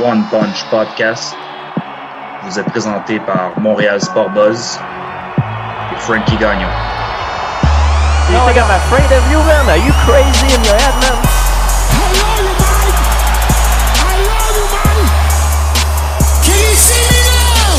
[0.00, 1.36] One Punch Podcast
[2.44, 4.80] vous est présenté par Montréal Sport Buzz
[5.92, 6.66] et Frankie Gagnon.
[8.30, 9.68] You think I'm afraid of you, man?
[9.68, 11.12] Are you crazy in your head, man?
[11.12, 12.96] I love you, Mike.
[14.00, 15.12] I love you, Mike.
[16.40, 17.76] Can you see me now?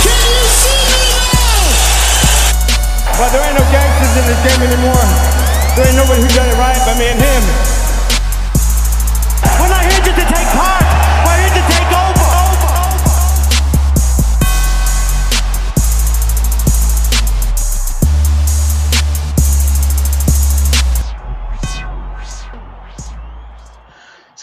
[0.00, 1.68] Can you see me now?
[3.20, 5.04] But there ain't no gangsters in this game anymore.
[5.76, 7.44] There ain't nobody who done it right but me and him.
[9.60, 10.83] We're not here just to take part.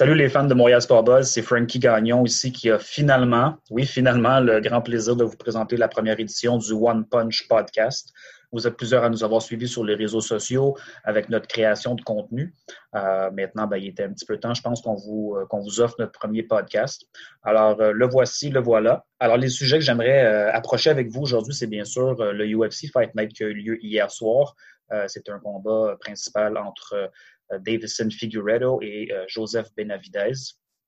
[0.01, 3.85] Salut les fans de Montréal Sport Buzz, c'est Frankie Gagnon ici qui a finalement, oui
[3.85, 8.11] finalement, le grand plaisir de vous présenter la première édition du One Punch Podcast.
[8.51, 12.01] Vous êtes plusieurs à nous avoir suivis sur les réseaux sociaux avec notre création de
[12.01, 12.55] contenu.
[12.95, 15.59] Euh, maintenant, ben, il était un petit peu temps, je pense, qu'on vous, euh, qu'on
[15.59, 17.03] vous offre notre premier podcast.
[17.43, 19.05] Alors, euh, le voici, le voilà.
[19.19, 23.13] Alors, les sujets que j'aimerais approcher avec vous aujourd'hui, c'est bien sûr le UFC Fight
[23.13, 24.55] Night qui a eu lieu hier soir.
[25.07, 27.09] C'est un combat principal entre
[27.59, 30.33] Davison Figueredo et euh, Joseph Benavidez.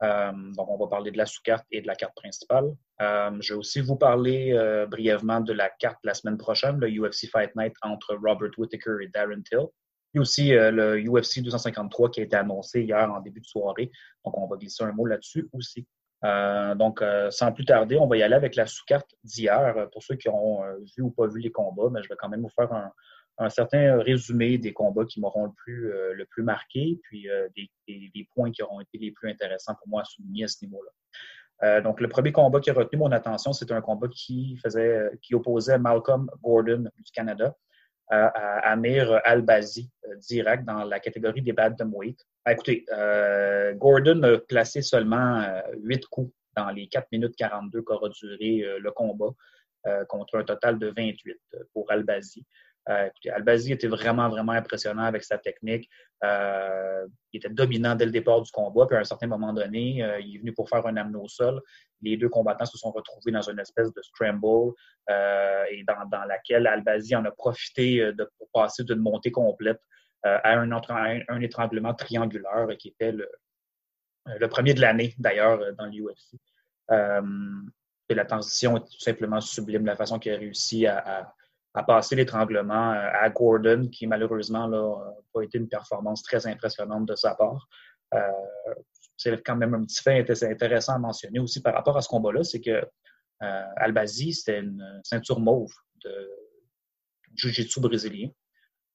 [0.03, 2.73] Euh, donc, on va parler de la sous-carte et de la carte principale.
[3.01, 6.89] Euh, je vais aussi vous parler euh, brièvement de la carte la semaine prochaine, le
[6.89, 9.67] UFC Fight Night entre Robert Whittaker et Darren Till.
[10.11, 13.91] Puis aussi euh, le UFC 253 qui a été annoncé hier en début de soirée.
[14.25, 15.87] Donc, on va glisser un mot là-dessus aussi.
[16.25, 19.87] Euh, donc, euh, sans plus tarder, on va y aller avec la sous-carte d'hier.
[19.91, 22.29] Pour ceux qui ont euh, vu ou pas vu les combats, mais je vais quand
[22.29, 22.91] même vous faire un,
[23.37, 27.47] un certain résumé des combats qui m'auront le plus, euh, le plus marqué, puis euh,
[27.55, 30.91] des, points qui auront été les plus intéressants pour moi à souligner à ce niveau-là.
[31.63, 35.09] Euh, donc, le premier combat qui a retenu mon attention, c'est un combat qui faisait,
[35.21, 37.55] qui opposait Malcolm Gordon du Canada
[38.09, 42.19] à, Amir Albazi euh, d'Irak dans la catégorie des bantamweight.
[42.45, 47.81] Ah, écoutez, euh, Gordon a placé seulement euh, 8 coups dans les 4 minutes 42
[47.81, 49.31] qu'aura duré euh, le combat
[49.87, 51.37] euh, contre un total de 28
[51.73, 52.45] pour Albazi.
[52.89, 55.89] Euh, Albazi était vraiment, vraiment impressionnant avec sa technique.
[56.23, 58.85] Euh, il était dominant dès le départ du combat.
[58.87, 61.27] Puis à un certain moment donné, euh, il est venu pour faire un amener au
[61.27, 61.61] sol.
[62.01, 64.73] Les deux combattants se sont retrouvés dans une espèce de scramble
[65.09, 69.81] euh, et dans, laquelle Albazi en a profité pour passer d'une montée complète
[70.23, 76.37] à un, étranglement triangulaire qui était le, premier de l'année, d'ailleurs, dans l'UFC.
[78.09, 81.33] La transition est tout simplement sublime, la façon qu'il a réussi à-
[81.73, 87.05] à passer l'étranglement euh, à Gordon, qui malheureusement n'a pas été une performance très impressionnante
[87.07, 87.67] de sa part.
[88.13, 88.19] Euh,
[89.17, 92.09] c'est quand même un petit fait int- intéressant à mentionner aussi par rapport à ce
[92.09, 92.85] combat-là, c'est que
[93.41, 95.73] euh, c'était une ceinture mauve
[96.03, 96.29] de
[97.35, 98.29] Jiu-Jitsu brésilien,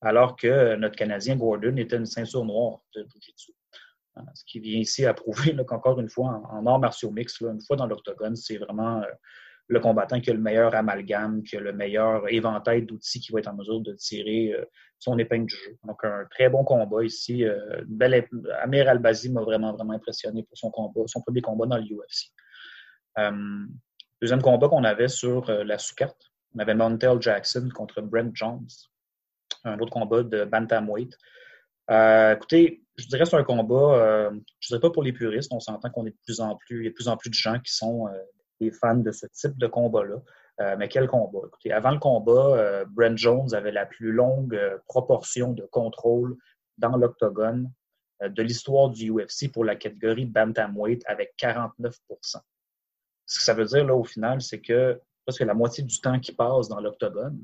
[0.01, 3.53] alors que notre Canadien Gordon était une ceinture noire de Jiu-Jitsu.
[4.19, 7.41] Euh, Ce qui vient ici à prouver qu'encore une fois, en, en arts martiaux mix,
[7.41, 9.03] là, une fois dans l'octogone, c'est vraiment
[9.69, 13.41] le combattant qui a le meilleur amalgame, qui a le meilleur éventail d'outils qui va
[13.41, 14.65] être en mesure de tirer euh,
[14.99, 15.77] son épingle du jeu.
[15.85, 17.45] Donc, un très bon combat ici.
[17.45, 17.85] Euh,
[18.63, 22.33] Amir Albazi m'a vraiment, vraiment impressionné pour son combat, son premier combat dans l'UFC.
[23.19, 23.67] Euh,
[24.23, 28.67] deuxième combat qu'on avait sur la sous-carte, on avait Montel Jackson contre Brent Jones.
[29.65, 31.15] Un autre combat de Bantamweight.
[31.91, 34.31] Euh, écoutez, je dirais que c'est un combat,
[34.61, 36.85] je dirais pas pour les puristes, on s'entend qu'on est de plus en plus, il
[36.85, 38.09] y a de plus en plus de gens qui sont
[38.71, 40.17] fans de ce type de combat-là.
[40.61, 41.47] Euh, mais quel combat?
[41.47, 46.37] Écoutez, avant le combat, euh, Brent Jones avait la plus longue euh, proportion de contrôle
[46.79, 47.73] dans l'octogone
[48.21, 51.93] de l'histoire du UFC pour la catégorie Bantamweight avec 49%
[53.27, 56.19] Ce que ça veut dire, là, au final, c'est que presque la moitié du temps
[56.19, 57.39] qui passe dans l'octogone,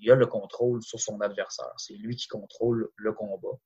[0.00, 1.72] il a le contrôle sur son adversaire.
[1.76, 3.56] C'est lui qui contrôle le combat.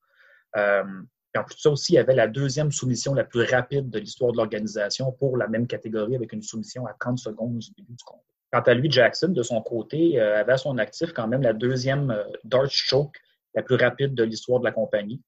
[1.39, 3.99] En plus de ça aussi, il y avait la deuxième soumission la plus rapide de
[3.99, 7.95] l'histoire de l'organisation pour la même catégorie avec une soumission à 30 secondes du début
[7.95, 8.23] du combat.
[8.53, 11.53] Quant à lui, Jackson, de son côté, euh, avait à son actif quand même la
[11.53, 13.17] deuxième euh, dart choke
[13.55, 15.23] la plus rapide de l'histoire de la compagnie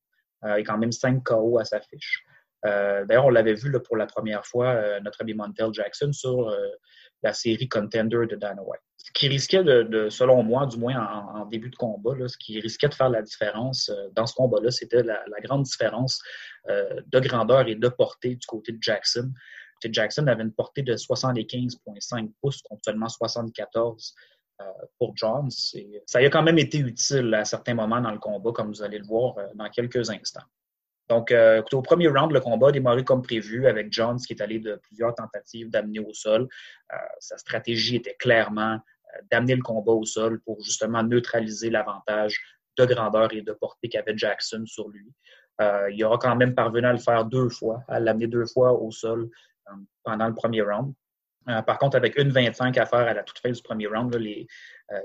[0.45, 2.25] euh, et quand même 5 KO à sa fiche.
[2.63, 6.55] D'ailleurs, on l'avait vu pour la première fois, notre ami Montel Jackson, sur
[7.23, 8.83] la série Contender de Dana White.
[9.11, 10.97] Ce qui risquait de, selon moi, du moins
[11.35, 14.71] en, début de combat, ce qui risquait de faire la différence euh, dans ce combat-là,
[14.71, 16.23] c'était la, grande différence
[16.69, 19.33] euh, de grandeur et de portée du côté de Jackson.
[19.83, 24.15] Jackson avait une portée de 75,5 pouces contre seulement 74
[24.61, 24.65] euh,
[24.99, 25.51] pour Jones.
[26.07, 28.99] Ça a quand même été utile à certains moments dans le combat, comme vous allez
[28.99, 30.45] le voir dans quelques instants.
[31.09, 31.35] Donc,
[31.73, 34.77] au premier round, le combat a démarré comme prévu avec Jones qui est allé de
[34.77, 36.47] plusieurs tentatives d'amener au sol.
[37.19, 38.79] sa stratégie était clairement
[39.31, 42.41] d'amener le combat au sol pour justement neutraliser l'avantage
[42.79, 45.13] de grandeur et de portée qu'avait Jackson sur lui.
[45.61, 48.73] Euh, il aura quand même parvenu à le faire deux fois, à l'amener deux fois
[48.73, 49.29] au sol
[49.69, 49.73] euh,
[50.05, 50.95] pendant le premier round.
[51.49, 54.15] Euh, par contre, avec une 25 à faire à la toute fin du premier round,
[54.15, 54.47] les,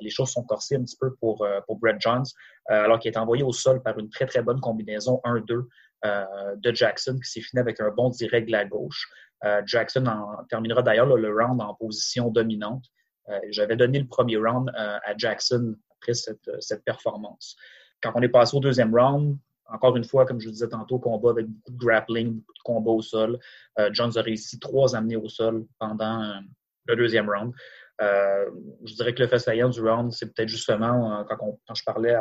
[0.10, 2.26] choses sont corsées un petit peu pour, Brett Jones,
[2.68, 7.20] alors qu'il est envoyé au sol par une très, très bonne combinaison 1-2 de Jackson
[7.24, 9.08] qui s'est fini avec un bon direct de la gauche.
[9.66, 10.04] Jackson
[10.50, 12.86] terminera d'ailleurs le round en position dominante.
[13.30, 17.56] Euh, j'avais donné le premier round euh, à Jackson après cette, performance.
[18.02, 19.38] Quand on est passé au deuxième round,
[19.68, 22.64] encore une fois, comme je le disais tantôt, combat avec beaucoup de grappling, beaucoup de
[22.64, 23.40] combats au sol.
[23.80, 26.40] Euh, Jones a réussi trois amenés au sol pendant
[26.86, 27.52] le deuxième round.
[28.00, 32.16] je dirais que le fait saillant du round, c'est peut-être justement quand, je parlais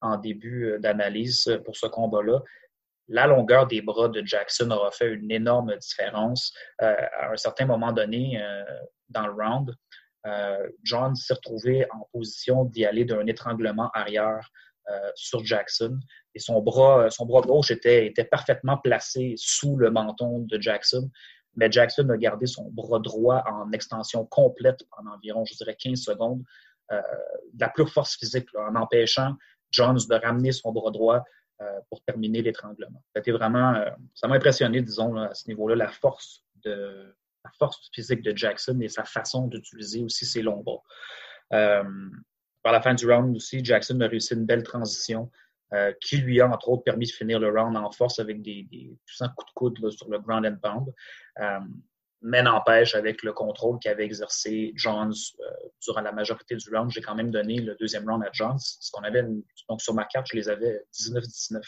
[0.00, 2.42] en, début d'analyse pour ce combat-là,
[3.06, 6.52] la longueur des bras de Jackson aura fait une énorme différence.
[6.78, 8.42] à un certain moment donné
[9.10, 9.74] dans le round, euh,
[10.82, 14.50] John s'est retrouvé en position d'y aller d'un étranglement arrière
[14.90, 16.00] euh, sur Jackson.
[16.34, 21.10] Et son bras, son bras gauche était, était parfaitement placé sous le menton de Jackson.
[21.54, 26.00] Mais Jackson a gardé son bras droit en extension complète pendant environ, je dirais, 15
[26.00, 26.42] secondes,
[26.92, 27.00] euh,
[27.52, 29.34] de la pure force physique, en empêchant
[29.70, 31.24] Jones de ramener son bras droit
[31.90, 33.04] pour terminer l'étranglement.
[33.14, 33.74] C'était vraiment,
[34.14, 37.14] ça m'a impressionné, disons, à ce niveau-là, la force de,
[37.44, 40.82] la force physique de Jackson et sa façon d'utiliser aussi ses longs bras.
[41.52, 41.84] Euh,
[42.62, 45.30] par la fin du round aussi, Jackson a réussi une belle transition
[45.72, 48.66] euh, qui lui a, entre autres, permis de finir le round en force avec des,
[49.06, 50.92] puissants coups de coude sur le ground and pound.
[51.40, 51.60] Euh,
[52.22, 55.14] mais n'empêche, avec le contrôle qu'avait exercé Jones
[55.82, 58.58] durant la majorité du round, j'ai quand même donné le deuxième round à Jones.
[58.58, 59.24] Ce qu'on avait,
[59.70, 61.62] donc sur ma carte, je les avais 19-19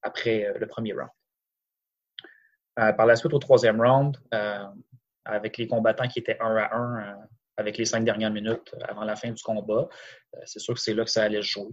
[0.00, 1.10] après le premier round.
[2.76, 4.16] Par la suite, au troisième round,
[5.24, 7.14] avec les combattants qui étaient un à un euh,
[7.56, 9.88] avec les cinq dernières minutes avant la fin du combat.
[10.34, 11.72] Euh, c'est sûr que c'est là que ça allait se jouer.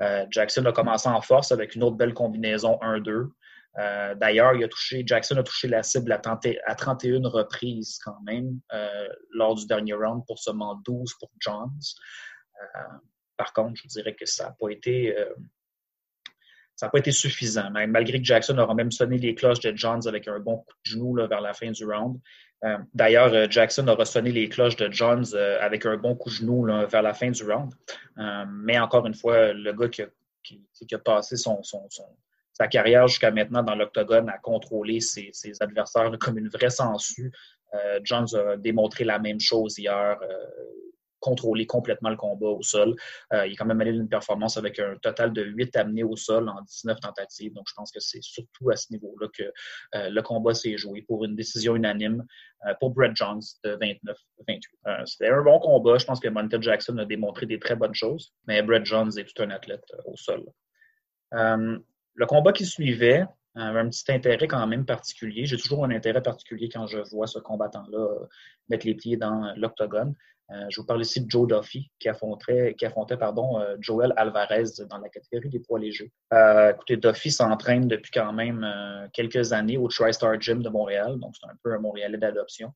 [0.00, 3.30] Euh, Jackson a commencé en force avec une autre belle combinaison 1-2.
[4.16, 8.58] D'ailleurs, il a touché, Jackson a touché la cible à, 31 reprises quand même
[9.30, 11.78] lors du dernier round pour seulement 12 pour Johns.
[13.36, 15.14] par contre, je dirais que ça n'a pas été
[16.78, 17.70] ça n'a pas été suffisant.
[17.72, 20.90] Malgré que Jackson aura même sonné les cloches de Johns avec un bon coup de
[20.90, 22.20] genou vers la fin du round.
[22.64, 26.28] Euh, d'ailleurs, euh, Jackson aura sonné les cloches de Johns euh, avec un bon coup
[26.28, 27.72] de genou vers la fin du round.
[28.62, 30.02] mais encore une fois, le gars qui
[30.94, 36.48] a, passé sa carrière jusqu'à maintenant dans l'octogone à contrôler ses, ses, adversaires comme une
[36.48, 37.32] vraie sangsue.
[38.04, 40.16] Johns a démontré la même chose hier
[41.20, 42.94] contrôler complètement le combat au sol.
[43.32, 46.16] Euh, il est quand même allé d'une performance avec un total de 8 amenés au
[46.16, 47.52] sol en 19 tentatives.
[47.54, 49.44] Donc, je pense que c'est surtout à ce niveau-là que
[49.94, 52.24] euh, le combat s'est joué pour une décision unanime
[52.66, 55.06] euh, pour Brett Jones de 29-28.
[55.06, 55.98] C'était un bon combat.
[55.98, 59.24] Je pense que Montel Jackson a démontré des très bonnes choses, mais Brett Jones est
[59.24, 60.44] tout un athlète au sol.
[61.32, 63.24] le combat qui suivait,
[63.54, 65.46] avait un petit intérêt quand même particulier.
[65.46, 68.26] J'ai toujours un intérêt particulier quand je vois ce combattant-là
[68.68, 70.14] mettre les pieds dans l'octogone.
[70.50, 74.14] Euh, je vous parle ici de Joe Duffy, qui affrontait, qui affrontait pardon, euh, Joel
[74.16, 76.10] Alvarez dans la catégorie des poids légers.
[76.32, 78.66] Euh, écoutez, Duffy s'entraîne depuis quand même
[79.12, 82.72] quelques années au TriStar Gym de Montréal, donc c'est un peu un Montréalais d'adoption.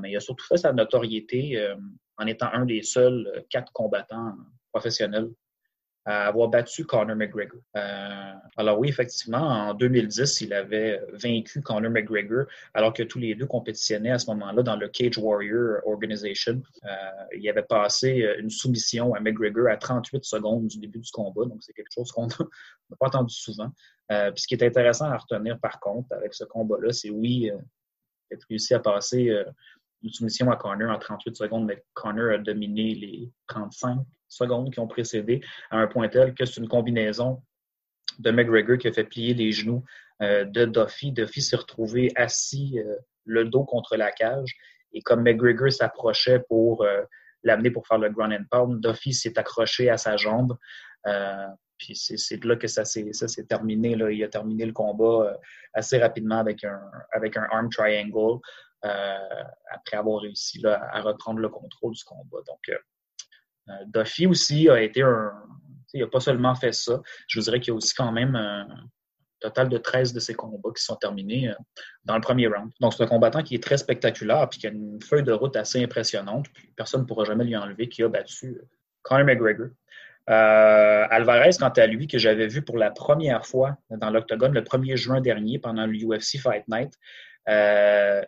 [0.00, 1.74] mais il a surtout fait sa notoriété
[2.16, 4.34] en étant un des seuls quatre combattants
[4.72, 5.28] professionnels
[6.04, 7.60] à avoir battu Conor McGregor.
[7.76, 13.34] Euh, alors oui, effectivement, en 2010, il avait vaincu Conor McGregor, alors que tous les
[13.34, 16.60] deux compétitionnaient à ce moment-là dans le Cage Warrior Organization.
[16.84, 16.88] Euh,
[17.36, 21.62] il avait passé une soumission à McGregor à 38 secondes du début du combat, donc
[21.62, 23.70] c'est quelque chose qu'on n'a pas entendu souvent.
[24.10, 27.50] Euh, ce qui est intéressant à retenir par contre avec ce combat-là, c'est oui,
[28.30, 29.30] il a réussi à passer
[30.02, 34.00] une soumission à Conor en 38 secondes, mais Conor a dominé les 35
[34.32, 37.42] secondes qui ont précédé à un point tel que c'est une combinaison
[38.18, 39.84] de McGregor qui a fait plier les genoux
[40.22, 41.12] euh, de Duffy.
[41.12, 44.54] Duffy s'est retrouvé assis euh, le dos contre la cage
[44.92, 47.02] et comme McGregor s'approchait pour euh,
[47.42, 50.56] l'amener pour faire le ground and pound, Duffy s'est accroché à sa jambe.
[51.76, 53.96] puis c'est de là que ça s'est terminé.
[54.12, 55.36] Il a terminé le combat
[55.74, 58.38] assez rapidement avec un, avec un arm triangle.
[58.82, 62.38] après avoir réussi à reprendre le contrôle du combat.
[62.46, 62.70] Donc,
[63.86, 65.32] Duffy aussi a été un.
[65.94, 67.00] Il n'a pas seulement fait ça.
[67.28, 68.66] Je vous dirais qu'il y a aussi quand même un
[69.40, 71.52] total de 13 de ses combats qui sont terminés
[72.04, 72.70] dans le premier round.
[72.80, 75.54] Donc, c'est un combattant qui est très spectaculaire et qui a une feuille de route
[75.54, 76.46] assez impressionnante.
[76.54, 78.58] Puis personne ne pourra jamais lui enlever qui a battu
[79.02, 79.68] Conor McGregor.
[80.30, 84.62] Euh, Alvarez, quant à lui, que j'avais vu pour la première fois dans l'Octogone le
[84.62, 86.94] 1er juin dernier pendant le UFC Fight Night,
[87.48, 88.22] euh,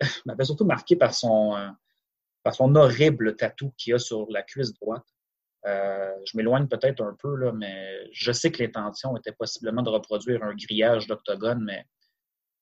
[0.26, 1.68] m'avait surtout marqué par son, euh,
[2.44, 5.02] par son horrible tatou qu'il a sur la cuisse droite.
[5.66, 9.88] Euh, je m'éloigne peut-être un peu, là, mais je sais que l'intention était possiblement de
[9.88, 11.86] reproduire un grillage d'octogone, mais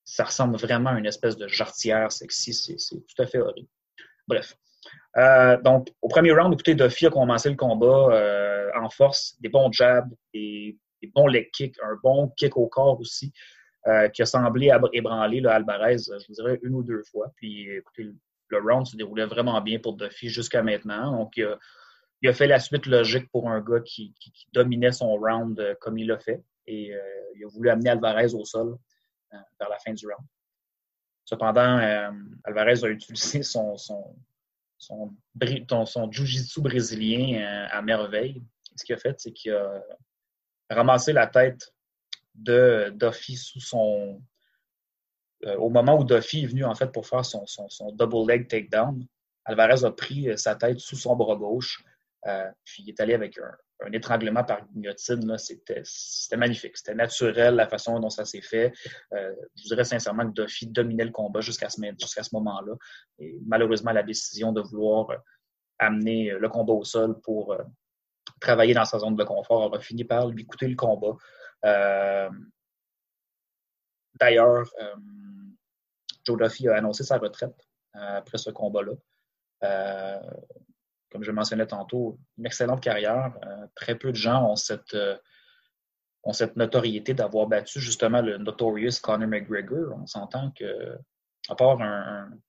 [0.05, 2.53] ça ressemble vraiment à une espèce de jarretière sexy.
[2.53, 3.67] C'est tout à fait horrible.
[4.25, 4.55] Bref.
[5.17, 9.49] Euh, donc, au premier round, écoutez, Duffy a commencé le combat euh, en force, des
[9.49, 10.77] bons jabs, des,
[11.13, 13.33] bons leg kicks, un bon kick au corps aussi,
[14.13, 17.33] qui a semblé ébranler le Alvarez, je vous dirais, une ou deux fois.
[17.35, 18.13] Puis, écoutez,
[18.53, 21.17] le round se déroulait vraiment bien pour Duffy jusqu'à maintenant.
[21.17, 24.13] Donc, il a, fait la suite logique pour un gars qui,
[24.53, 26.43] dominait son round comme il l'a fait.
[26.67, 26.93] Et
[27.35, 28.77] il a voulu amener Alvarez au sol
[29.31, 30.25] vers la fin du round.
[31.25, 31.77] Cependant,
[32.43, 33.75] Alvarez a utilisé son,
[36.11, 38.43] jiu-jitsu brésilien euh, à merveille.
[38.75, 39.81] Ce qu'il a fait, c'est qu'il a
[40.69, 41.73] ramassé la tête
[42.35, 44.21] de Duffy sous son.
[45.45, 47.45] Euh, au moment où Duffy est venu en fait pour faire son,
[47.93, 49.05] double leg takedown,
[49.45, 51.83] Alvarez a pris euh, sa tête sous son bras gauche,
[52.63, 53.51] puis il est allé avec un,
[53.91, 56.77] étranglement par guillotine, c'était magnifique.
[56.77, 58.71] C'était naturel la façon dont ça s'est fait.
[59.13, 62.73] Euh, je dirais sincèrement que Duffy dominait le combat jusqu'à ce, ce moment-là.
[63.19, 65.17] Et malheureusement, la décision de vouloir euh,
[65.79, 67.57] amener euh, le combat au sol pour
[68.39, 71.17] travailler dans sa zone de confort aura fini par lui coûter le combat.
[74.15, 74.69] D'ailleurs,
[76.25, 77.55] Joe Duffy a annoncé sa retraite
[77.93, 78.93] après ce combat-là
[81.13, 83.33] comme je mentionnais tantôt, une excellente carrière.
[83.45, 85.15] Euh, très peu de gens ont cette, euh,
[86.55, 89.95] notoriété d'avoir battu justement le notorious Conor McGregor.
[90.01, 90.97] On s'entend que,
[91.49, 91.77] à part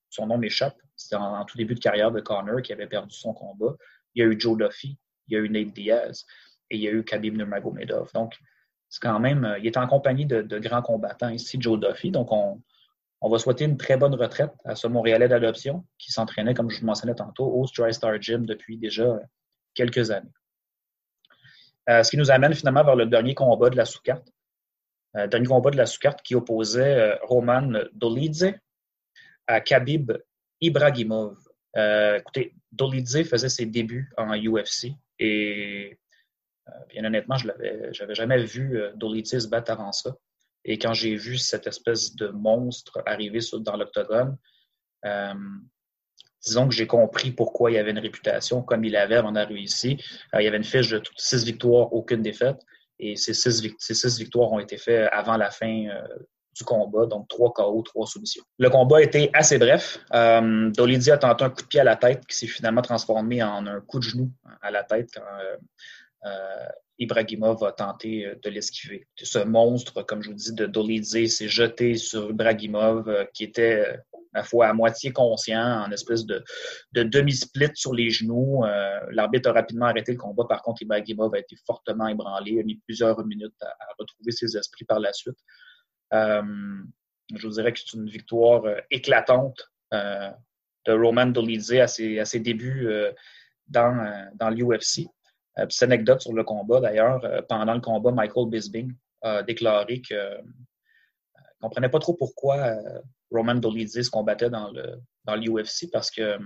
[0.09, 3.33] son nom m'échappe, c'était en, tout début de carrière de Conor qui avait perdu son
[3.33, 3.75] combat.
[4.15, 6.25] Il y a eu Joe Duffy, il y a eu Nate Diaz
[6.71, 8.11] et il y a eu Khabib Nurmagomedov.
[8.13, 8.33] Donc,
[8.95, 12.11] c'est quand même, euh, il est en compagnie de, grands combattants ici, Joe Duffy.
[12.11, 12.61] Donc, on,
[13.29, 16.85] va souhaiter une très bonne retraite à ce Montréalais d'adoption qui s'entraînait, comme je vous
[16.85, 19.19] mentionnais tantôt, au Star Gym depuis déjà
[19.73, 20.31] quelques années.
[21.89, 24.25] Euh, ce qui nous amène finalement vers le dernier combat de la sous-carte.
[25.17, 28.53] Euh, dernier combat de la sous-carte qui opposait euh, Roman Dolidze
[29.45, 30.13] à Khabib
[30.61, 31.37] Ibragimov.
[31.75, 35.99] écoutez, Dolidze faisait ses débuts en UFC et
[36.89, 40.15] bien honnêtement, je n'avais jamais vu Dolidze se battre avant ça.
[40.65, 44.35] Et quand j'ai vu cette espèce de monstre arriver dans l'octogone,
[45.05, 45.33] euh,
[46.43, 50.01] disons que j'ai compris pourquoi il avait une réputation comme il avait avant d'arriver ici.
[50.33, 52.59] Euh, il y avait une fiche de six victoires, aucune défaite.
[52.97, 53.61] Et ces six,
[54.17, 56.01] victoires ont été faites avant la fin euh,
[56.55, 58.43] du combat, donc trois KO, trois soumissions.
[58.57, 59.99] Le combat été assez bref.
[60.13, 63.67] Euh, a tenté un coup de pied à la tête qui s'est finalement transformé en
[63.67, 64.31] un coup de genou
[64.61, 65.19] à la tête
[66.97, 69.07] Ibrahimov a tenté euh, de l'esquiver.
[69.21, 73.85] Ce monstre, comme je vous dis, de Dolidze s'est jeté sur Ibrahimov, euh, qui était,
[73.87, 73.97] euh,
[74.33, 76.43] ma foi, à moitié conscient, en espèce de,
[76.93, 78.63] demi-split sur les genoux.
[79.11, 80.43] L'arbitre a rapidement arrêté le combat.
[80.43, 84.83] Par contre, Ibrahimov a été fortement ébranlé, a mis plusieurs minutes à, retrouver ses esprits
[84.83, 85.37] par la suite.
[86.11, 92.89] je vous dirais que c'est une victoire éclatante de Roman Dolidze à ses, débuts
[93.69, 95.07] dans l'UFC.
[95.59, 100.01] Euh, petite anecdote sur le combat, d'ailleurs, euh, pendant le combat, Michael Bisbing a déclaré
[100.01, 100.41] que ne euh,
[101.61, 102.75] comprenait pas trop pourquoi
[103.31, 106.37] Roman Dolidze combattait dans le dans l'UFC parce que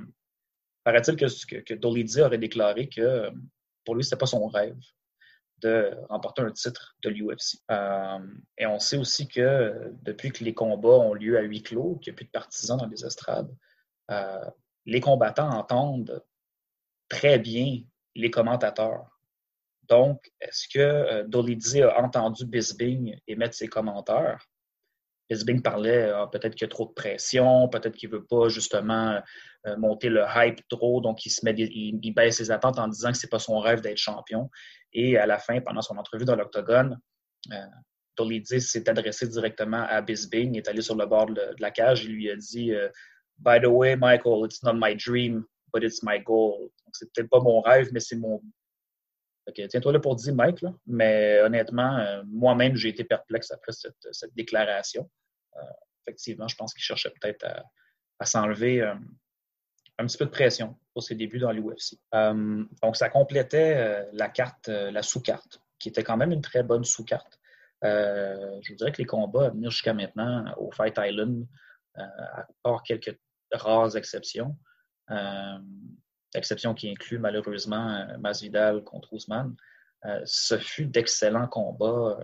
[0.84, 1.26] paraît-il que,
[1.62, 3.30] que, aurait déclaré que
[3.84, 4.78] pour lui, ce n'était pas son rêve
[5.62, 7.58] de remporter un titre de l'UFC.
[8.58, 12.14] et on sait aussi que depuis que les combats ont lieu à huis clos, qu'il
[12.14, 13.54] n'y a plus de partisans dans les estrades,
[14.86, 16.24] les combattants entendent
[17.10, 17.82] très bien
[18.16, 19.06] les commentateurs.
[19.84, 24.46] Donc, est-ce que euh, Dolidze a entendu Bisbing émettre ses commentaires?
[25.30, 28.50] Bisbing parlait ah, peut-être qu'il y a trop de pression, peut-être qu'il ne veut pas
[28.50, 29.22] justement
[29.68, 33.30] euh, monter le hype trop, donc il, baisse ses attentes en disant que ce n'est
[33.30, 34.50] pas son rêve d'être champion.
[34.92, 37.00] Et à la fin, pendant son entrevue dans l'Octogone,
[37.52, 37.66] euh,
[38.18, 42.12] Dolidze s'est adressé directement à Bisbing, est allé sur le bord de, la cage, il
[42.12, 42.90] lui a dit euh,
[43.38, 46.70] By the way, Michael, it's not my dream, but it's my goal.
[46.94, 48.42] c'est peut-être pas mon rêve, mais c'est mon.
[49.54, 55.10] tiens-toi là pour dire, Mike, mais honnêtement, euh, moi-même, j'ai été perplexe après cette, déclaration.
[55.56, 55.62] Euh,
[56.06, 57.46] effectivement, je pense qu'il cherchait peut-être
[58.20, 58.96] à s'enlever euh,
[59.98, 61.98] un petit peu de pression pour ses débuts dans l'UFC.
[62.82, 67.40] Donc, ça complétait la carte, la sous-carte, qui était quand même une très bonne sous-carte.
[67.84, 71.46] je vous dirais que les combats à venir jusqu'à maintenant au Fight Island,
[71.96, 73.20] à part quelques
[73.52, 74.56] rares exceptions,
[76.36, 79.56] exceptions qui incluent malheureusement Masvidal contre Ousmane,
[80.26, 82.18] ce fut d'excellents combats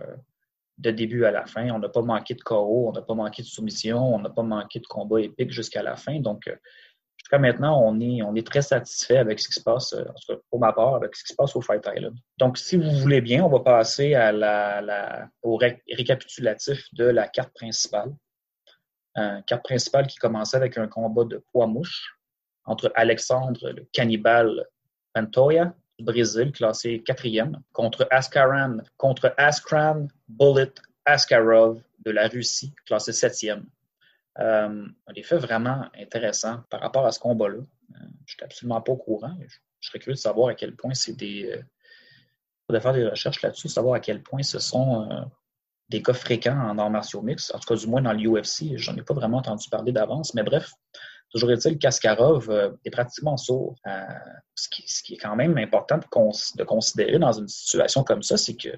[0.78, 1.70] de début à la fin.
[1.70, 4.42] On n'a pas manqué de KO, on n'a pas manqué de soumission, on n'a pas
[4.42, 6.20] manqué de combat épique jusqu'à la fin.
[6.20, 6.56] Donc, euh,
[7.16, 10.14] jusqu'à maintenant, on est, on est très satisfait avec ce qui se passe, euh, en
[10.14, 12.16] tout cas pour ma part, avec ce qui se passe au Fight Island.
[12.38, 14.14] Donc, si vous voulez bien, on va passer
[15.42, 18.12] au récapitulatif de la carte principale.
[19.46, 22.15] Carte principale qui commençait avec un combat de poids-mouche
[22.66, 24.66] entre Alexandre le cannibale
[25.14, 30.72] Pantoya du Brésil, classé quatrième, contre Askaran, contre Askran Bullet
[31.06, 33.66] Askarov de la Russie, classé septième.
[34.38, 37.56] Euh, des faits vraiment intéressants par rapport à ce combat-là.
[37.56, 37.94] Euh,
[38.26, 39.34] je n'étais absolument pas au courant.
[39.80, 41.50] Je, serais curieux de savoir à quel point c'est des.
[41.52, 41.62] Euh,
[42.68, 45.22] de faire des recherches là-dessus, savoir à quel point ce sont euh,
[45.88, 47.54] des cas fréquents en arts martiaux mix.
[47.54, 48.76] En tout cas, du moins dans l'UFC.
[48.76, 50.34] J'en ai pas vraiment entendu parler d'avance.
[50.34, 50.72] Mais bref,
[51.30, 53.76] Toujours est-il, Kaskarov euh, est pratiquement sourd.
[53.86, 54.00] Euh,
[54.54, 58.68] ce, qui, est quand même important de, considérer dans une situation comme ça, c'est que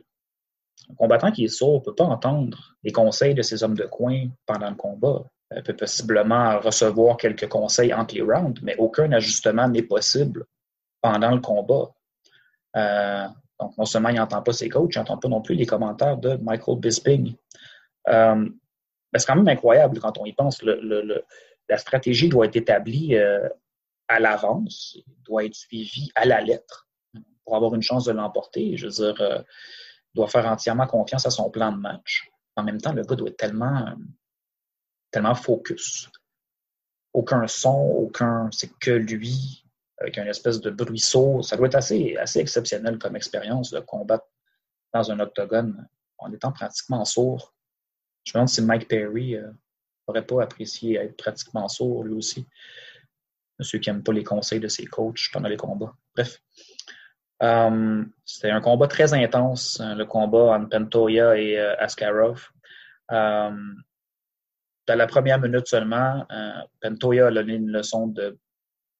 [0.90, 3.84] un combattant qui est sourd ne peut pas entendre les conseils de ses hommes de
[3.84, 5.24] coin pendant le combat.
[5.54, 10.44] Il peut possiblement recevoir quelques conseils entre les rounds, mais aucun ajustement n'est possible
[11.02, 11.90] pendant le combat.
[12.76, 13.26] Euh,
[13.60, 16.16] donc, non seulement il n'entend pas ses coachs, il n'entend pas non plus les commentaires
[16.16, 17.34] de Michael Bisping.
[18.06, 20.62] c'est quand même incroyable quand on y pense.
[21.68, 23.48] La stratégie doit être établie euh,
[24.08, 26.88] à l'avance, doit être suivie à la lettre
[27.44, 28.76] pour avoir une chance de l'emporter.
[28.76, 29.42] Je veux dire, euh,
[30.14, 32.30] doit faire entièrement confiance à son plan de match.
[32.56, 33.94] En même temps, le gars doit être tellement,
[35.10, 36.10] tellement focus.
[37.12, 39.64] Aucun son, aucun, c'est que lui,
[40.00, 41.42] avec une espèce de bruisseau.
[41.42, 44.26] Ça doit être assez, exceptionnel comme expérience de combattre
[44.92, 47.54] dans un octogone en étant pratiquement sourd.
[48.24, 49.50] Je me demande si Mike Perry euh,
[50.08, 52.46] n'aurait pas apprécié être pratiquement sourd, lui aussi.
[53.58, 55.94] Monsieur qui n'aime pas les conseils de ses coachs pendant les combats.
[56.14, 56.40] Bref.
[57.42, 62.48] Euh, c'était un combat très intense, hein, le combat entre Pentoya et euh, Askarov.
[63.12, 63.50] Euh,
[64.86, 66.26] dans la première minute seulement,
[66.80, 68.38] Pentoya a donné une leçon de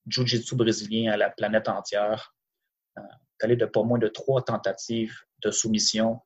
[0.07, 2.35] jiu-jitsu brésilien à la planète entière.
[3.43, 6.21] Il de pas moins de trois tentatives de soumission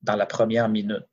[0.00, 1.09] dans la première minute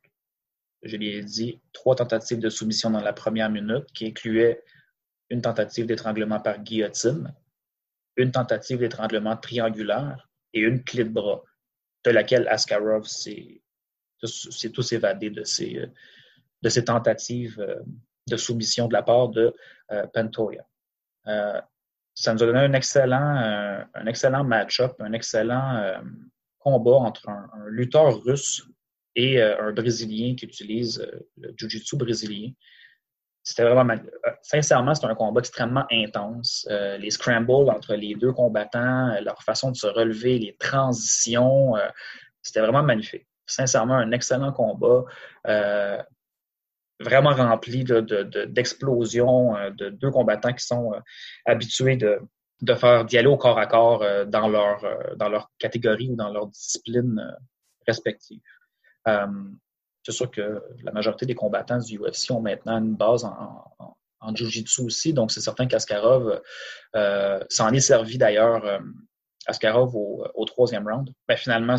[0.84, 4.64] je l'ai dit, trois tentatives de soumission dans la première minute qui incluaient
[5.30, 7.34] une tentative d'étranglement par guillotine,
[8.16, 11.44] une tentative d'étranglement triangulaire et une clé de bras,
[12.06, 13.62] de laquelle Askarov s'est
[14.20, 15.90] tous évadé de ces,
[16.62, 17.80] de ces tentatives euh,
[18.28, 19.54] de soumission de la part de
[19.92, 20.66] euh, Pantoya.
[21.28, 21.62] Euh,
[22.14, 26.02] ça nous a donné un excellent, un excellent match-up, un excellent
[26.58, 28.68] combat entre un, lutteur russe
[29.18, 32.52] et euh, un Brésilien qui utilise euh, le Jiu-Jitsu brésilien.
[33.44, 33.96] C'était vraiment.
[33.96, 36.68] Euh, sincèrement, c'était un combat extrêmement intense.
[36.70, 41.74] les scrambles entre les deux combattants, leur façon de se relever, les transitions,
[42.42, 43.26] c'était vraiment magnifique.
[43.46, 45.06] Sincèrement, un excellent combat.
[47.00, 50.94] vraiment rempli d'explosions de, deux combattants qui sont
[51.46, 52.20] habitués de,
[52.62, 54.84] de faire aller au corps à corps dans leur
[55.16, 57.16] dans leur catégorie ou dans leur discipline
[57.88, 58.42] respective.
[59.08, 59.28] Euh,
[60.04, 63.66] c'est sûr que la majorité des combattants du UFC ont maintenant une base en,
[64.20, 66.42] en, Jiu-Jitsu aussi, donc c'est certain qu'Askarov
[66.96, 68.80] euh, s'en est servi d'ailleurs, euh,
[69.46, 71.10] Askarov au, troisième round.
[71.28, 71.76] Ben, finalement,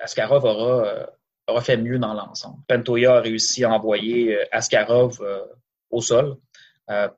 [0.00, 1.08] Askarov aura,
[1.46, 2.58] aura, fait mieux dans l'ensemble.
[2.66, 5.22] Pentoya a réussi à envoyer Askarov
[5.90, 6.36] au sol,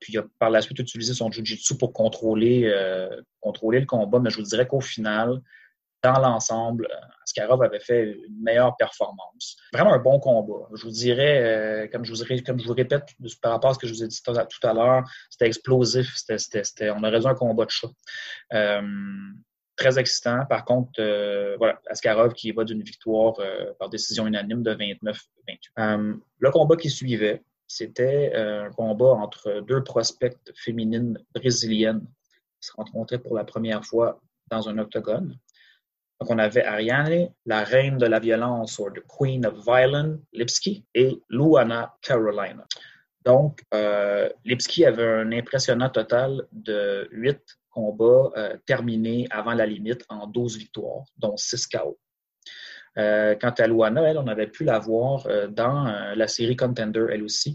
[0.00, 4.37] puis il a par la suite utilisé son Jiu-Jitsu pour contrôler le combat, mais je
[4.37, 5.40] vous dirais qu'au final,
[6.04, 9.56] dans l'ensemble, euh, Askarov avait fait une meilleure performance.
[9.72, 10.68] Vraiment un bon combat.
[10.74, 13.08] Je vous dirais, euh, comme, je vous, comme répète
[13.40, 16.14] par rapport à ce que je vous ai dit tout à l'heure, c'était explosif.
[16.28, 17.88] On aurait dû un combat de chat.
[18.52, 18.82] Euh,
[19.76, 20.44] très excitant.
[20.46, 20.92] Par contre,
[21.58, 23.34] voilà, Askarov qui va d'une victoire
[23.78, 26.20] par décision unanime de 29-28.
[26.38, 32.06] le combat qui suivait, c'était un combat entre deux prospects féminines brésiliennes
[32.60, 35.36] qui se rencontraient pour la première fois dans un octogone.
[36.24, 40.87] Donc, on avait Ariane, la reine de la violence, ou the Queen of Violence, Lipski,
[40.94, 42.64] et Luana Carolina.
[43.26, 50.06] Donc, euh, Lipski avait un impressionnant total de 8 combats euh, terminés avant la limite
[50.08, 51.98] en 12 victoires, dont 6 KO.
[52.96, 55.84] Euh, quant à Luana, elle, on avait pu la voir dans
[56.16, 57.54] la série Contender, elle aussi,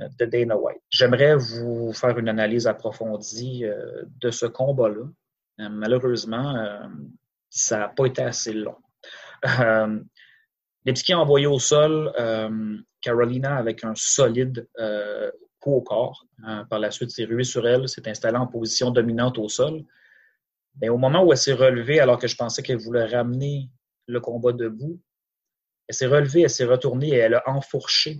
[0.00, 0.82] de Dana White.
[0.90, 3.62] J'aimerais vous faire une analyse approfondie
[4.20, 5.04] de ce combat-là.
[5.70, 6.80] malheureusement,
[7.50, 8.76] ça n'a pas été assez long.
[10.84, 12.12] Lipski a envoyé au sol
[13.00, 14.68] Carolina avec un solide
[15.60, 16.24] coup au corps.
[16.70, 19.84] par la suite, s'est rué sur elle, s'est installé en position dominante au sol.
[20.80, 23.70] Mais au moment où elle s'est relevée, alors que je pensais qu'elle voulait ramener
[24.06, 25.00] le combat debout,
[25.88, 28.18] elle s'est relevée, elle s'est retournée et elle a enfourché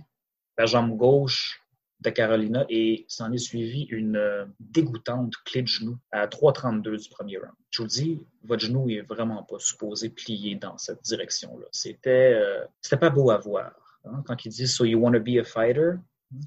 [0.57, 1.61] la jambe gauche
[2.01, 7.09] de Carolina et s'en est suivi une euh, dégoûtante clé de genou à 3,32 du
[7.09, 7.51] premier round.
[7.71, 11.65] Je vous dis, votre genou est vraiment pas supposé plier dans cette direction-là.
[11.71, 13.73] C'était, euh, pas beau à voir.
[14.05, 14.23] Hein.
[14.25, 15.95] Quand ils disent So you want to be a fighter,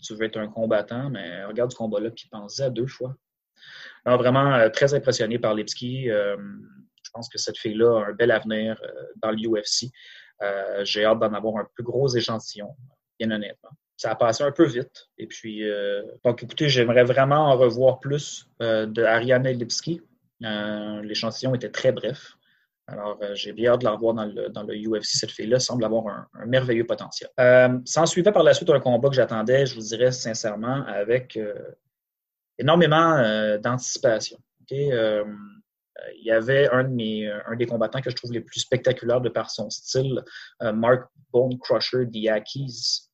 [0.02, 3.14] tu veux être un combattant, mais regarde ce combat-là, puis pensez à deux fois.
[4.04, 6.06] Alors, vraiment euh, très impressionné par Lipski.
[6.06, 8.80] je pense que cette fille-là a un bel avenir
[9.16, 9.90] dans l'UFC.
[10.84, 12.74] J'ai hâte d'en avoir un plus gros échantillon,
[13.18, 13.70] bien honnêtement.
[14.02, 15.10] Ça a passé un peu vite.
[15.16, 20.02] Et puis, euh, donc, écoutez, j'aimerais vraiment en revoir plus euh, de Ariane Lipski.
[20.40, 22.32] L'échantillon était très bref.
[22.88, 25.04] Alors, j'ai bien hâte de la revoir dans le, dans le UFC.
[25.04, 27.30] Cette fille-là semble avoir un, merveilleux potentiel.
[27.38, 31.38] Euh, S'en suivait par la suite un combat que j'attendais, je vous dirais sincèrement, avec
[32.58, 34.38] énormément d'anticipation.
[36.02, 39.20] Euh, il y avait un, euh, un des combattants que je trouve les plus spectaculaires
[39.20, 40.22] de par son style,
[40.62, 43.08] euh, Mark Bone Crusher Diakis,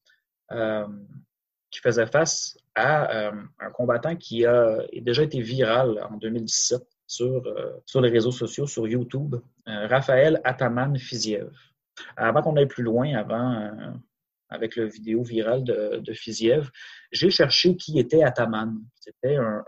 [1.71, 3.31] qui faisait face à
[3.61, 7.43] un combattant qui a déjà été viral en 2017 sur,
[7.85, 11.51] sur les réseaux sociaux, sur YouTube, Raphaël Ataman Fiziev.
[12.17, 13.71] Avant qu'on aille plus loin, avant
[14.51, 16.71] avec le vidéo viral de, de Fiziev,
[17.13, 18.79] j'ai cherché qui était Ataman.
[18.99, 19.65] C'était un,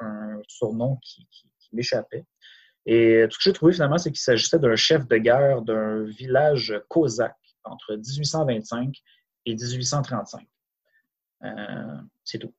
[0.49, 1.29] surnom qui
[1.73, 2.25] m'échappait.
[2.87, 6.05] Et tout ce que j'ai trouvé finalement, c'est qu'il s'agissait d'un chef de guerre d'un
[6.05, 8.97] village cosaque entre 1825
[9.47, 10.47] et 1835.
[11.45, 12.55] Euh, c'est tout.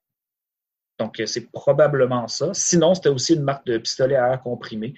[1.00, 2.54] Donc, c'est probablement ça.
[2.54, 4.94] Sinon, c'était aussi une marque de pistolet à air comprimé.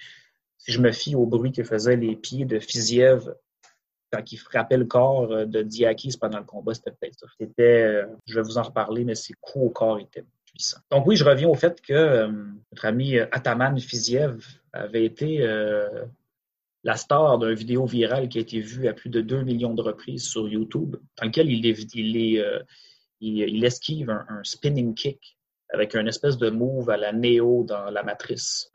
[0.58, 3.34] Si je me fie au bruit que faisaient les pieds de Fiziev
[4.12, 7.26] quand il frappait le corps de Diakis pendant le combat, c'était peut-être ça.
[7.38, 10.24] C'était, euh, je vais vous en reparler, mais ses coups au corps étaient
[10.90, 12.28] donc oui, je reviens au fait que euh,
[12.72, 16.04] notre ami euh, Ataman Fiziev avait été euh,
[16.84, 19.82] la star d'un vidéo viral qui a été vue à plus de 2 millions de
[19.82, 22.44] reprises sur YouTube, dans lequel il, il,
[23.64, 25.38] esquive un, spinning kick
[25.72, 28.70] avec un espèce de move à la Neo dans la matrice.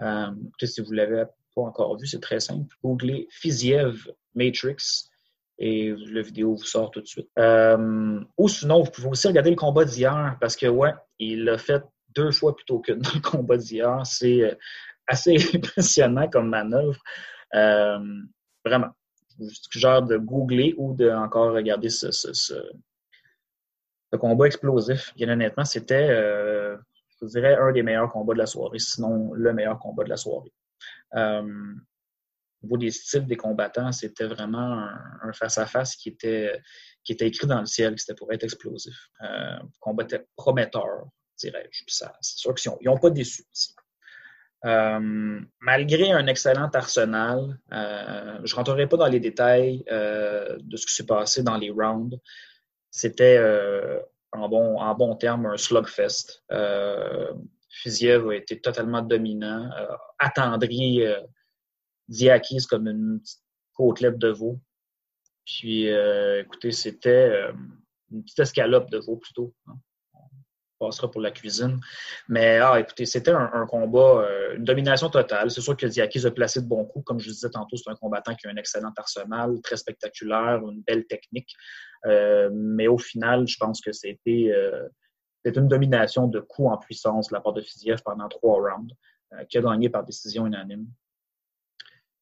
[0.61, 1.23] si vous ne l'avez
[1.55, 2.75] pas encore vu, c'est très simple.
[2.83, 5.09] Googlez Fiziev Matrix
[5.59, 7.29] et la vidéo vous sort tout de suite.
[7.37, 11.57] Euh, ou sinon, vous pouvez aussi regarder le combat d'hier parce que, ouais, il l'a
[11.57, 11.83] fait
[12.15, 14.01] deux fois plutôt que dans le combat d'hier.
[14.05, 14.55] C'est euh,
[15.05, 16.99] assez impressionnant comme manœuvre.
[17.55, 17.99] Euh,
[18.65, 18.89] vraiment.
[19.37, 22.07] Je suggère de googler ou de encore regarder ce,
[24.17, 25.13] combat explosif.
[25.15, 26.77] Bien honnêtement, c'était, je
[27.21, 30.17] vous dirais, un des meilleurs combats de la soirée, sinon le meilleur combat de la
[30.17, 30.51] soirée
[32.61, 34.87] au niveau des styles des combattants, c'était vraiment
[35.21, 36.59] un face-à-face qui était,
[37.03, 38.95] qui était écrit dans le ciel, c'était pour être explosif.
[39.21, 41.83] Euh, combat était prometteur, dirais-je.
[41.87, 43.43] C'est sûr qu'ils n'ont pas déçu.
[44.65, 50.75] Euh, malgré un excellent arsenal, euh, je ne rentrerai pas dans les détails euh, de
[50.75, 52.19] ce qui s'est passé dans les rounds.
[52.91, 53.99] C'était, euh,
[54.31, 56.43] en, bon, en bon terme, un slugfest.
[57.69, 59.69] Fiziev a été totalement dominant,
[60.17, 61.03] attendri
[62.09, 63.41] Diakis comme une petite
[63.73, 64.59] côtelette de veau.
[65.45, 67.51] Puis, euh, écoutez, c'était euh,
[68.11, 69.53] une petite escalope de veau plutôt.
[69.67, 69.73] Hein.
[70.79, 71.79] On passera pour la cuisine.
[72.27, 75.51] Mais, ah, écoutez, c'était un, combat, euh, une domination totale.
[75.51, 77.03] C'est sûr que Diakis a placé de bons coups.
[77.05, 80.81] Comme je disais tantôt, c'est un combattant qui a un excellent arsenal, très spectaculaire, une
[80.83, 81.53] belle technique.
[82.05, 84.51] Mais au final, je pense que c'était
[85.45, 88.93] une domination de coups en puissance de la part de Fiziev pendant trois rounds,
[89.49, 90.87] qui a gagné par décision unanime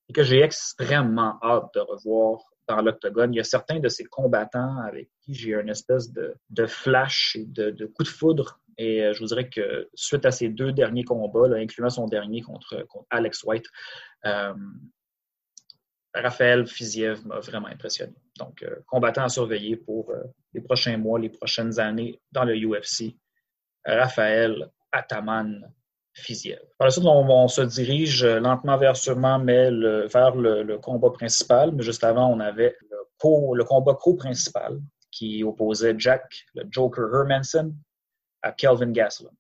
[0.10, 3.34] et que j'ai extrêmement hâte de revoir dans l'octogone.
[3.34, 6.36] Il y a certains de ces combattants avec qui j'ai une espèce de,
[6.66, 8.60] flash et de, coup de foudre.
[8.78, 12.42] Et euh, je vous dirais que suite à ces deux derniers combats, incluant son dernier
[12.42, 13.66] contre, Alex White,
[14.26, 14.54] euh,
[16.22, 18.14] Raphaël Fiziev m'a vraiment impressionné.
[18.38, 20.14] Donc, euh, combattant à surveiller pour
[20.54, 23.16] les prochains mois, les prochaines années dans le UFC.
[23.86, 25.72] Raphaël Ataman
[26.78, 29.70] par la suite, on, se dirige lentement vers sûrement mais
[30.08, 31.72] vers le, combat principal.
[31.72, 32.76] Mais juste avant, on avait
[33.22, 34.80] le, combat co-principal
[35.12, 37.74] qui opposait Jack, le Joker Hermanson,
[38.42, 39.34] à Kelvin Gastelum.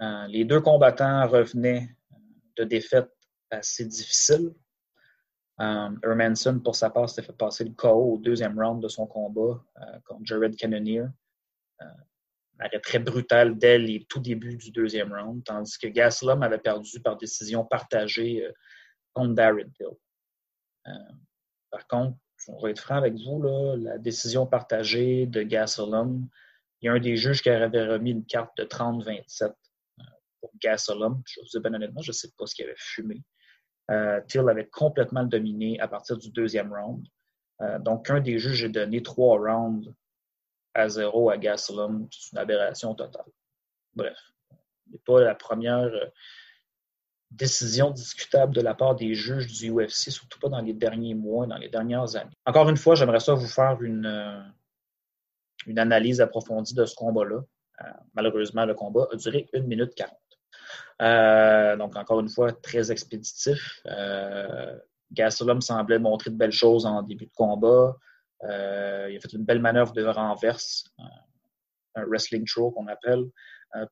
[0.00, 1.88] Euh, les deux combattants revenaient
[2.56, 3.12] de défaites
[3.50, 4.52] assez difficiles.
[5.60, 9.06] Euh, Hermanson, pour sa part, s'était fait passer le KO au deuxième round de son
[9.06, 11.04] combat euh, contre Jared Cannonier.
[12.58, 17.00] arrêt très brutal dès les tout débuts du deuxième round, tandis que Gaslam avait perdu
[17.00, 18.48] par décision partagée
[19.12, 19.86] contre Darren Till.
[21.70, 22.16] par contre,
[22.48, 26.28] on va être franc avec vous, là, la décision partagée de Gaslam,
[26.84, 29.54] il y a un des juges qui avait remis une carte de 30-27
[30.40, 31.22] pour Gaslam.
[31.26, 33.22] Je vous dis bien honnêtement, je ne sais pas ce qu'il avait fumé.
[33.90, 37.06] Euh, Till avait complètement dominé à partir du deuxième round.
[37.60, 39.92] Euh, donc, un des juges a donné trois rounds
[40.72, 42.08] à zéro à Gaslam.
[42.10, 43.26] C'est une aberration totale.
[43.94, 44.16] Bref,
[44.86, 46.06] ce n'est pas la première euh,
[47.30, 51.46] décision discutable de la part des juges du UFC, surtout pas dans les derniers mois,
[51.46, 52.34] dans les dernières années.
[52.46, 54.52] Encore une fois, j'aimerais ça vous faire une,
[55.66, 57.42] une analyse approfondie de ce combat-là.
[58.14, 60.16] malheureusement, le combat a duré une minute 40.
[61.02, 63.80] Euh, donc, encore une fois, très expéditif.
[63.86, 64.78] Euh,
[65.12, 67.96] Gastelum semblait montrer de belles choses en début de combat.
[68.44, 70.84] Euh, il a fait une belle manœuvre de renverse,
[71.94, 73.24] un wrestling throw qu'on appelle,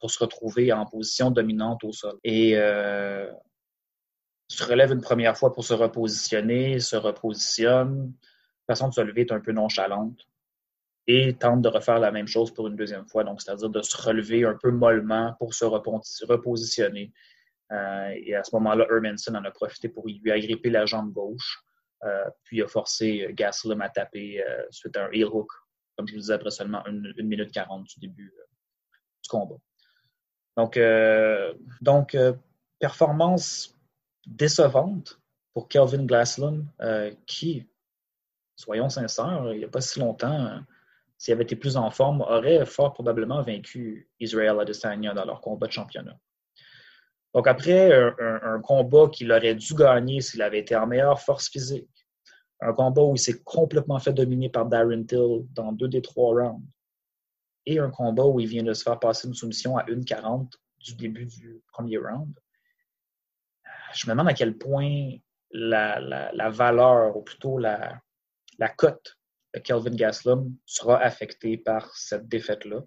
[0.01, 2.19] pour se retrouver en position dominante au sol.
[2.25, 2.55] Et
[4.49, 8.13] se relève une première fois pour se repositionner, se repositionne.
[8.69, 10.27] La façon de se lever est un peu nonchalante
[11.07, 13.97] et tente de refaire la même chose pour une deuxième fois, donc c'est-à-dire de se
[13.97, 17.13] relever un peu mollement pour se repositionner.
[17.73, 21.63] Euh, et à ce moment-là, Hermanson en a profité pour lui agripper la jambe gauche,
[22.05, 25.51] euh, puis a forcé Gaslam à taper euh, suite à un heel hook,
[25.97, 28.33] comme je vous disais, après seulement une, minute quarante du début
[29.23, 29.57] du combat.
[30.57, 30.79] Donc,
[31.81, 32.17] donc
[32.79, 33.75] performance
[34.27, 35.19] décevante
[35.55, 36.69] pour Kelvin Gaslam,
[37.27, 37.67] qui,
[38.57, 40.61] soyons sincères, il n'y a pas si longtemps,
[41.23, 45.69] s'il avait été plus en forme, aurait fort probablement vaincu Israel Adesanya dans leur combat
[45.69, 46.19] de championnat.
[47.33, 51.89] Donc après un, combat qu'il aurait dû gagner s'il avait été en meilleure force physique,
[52.61, 56.35] un combat où il s'est complètement fait dominer par Darren Till dans deux des trois
[56.35, 56.67] rounds,
[57.67, 60.97] et un combat où il vient de se faire passer une soumission à 1,40 du
[60.97, 62.35] début du premier round,
[63.95, 65.19] je me demande à quel point
[65.53, 68.01] la, valeur, ou plutôt la,
[68.59, 69.17] la cote
[69.61, 72.83] Kelvin Gaslam sera affecté par cette défaite-là.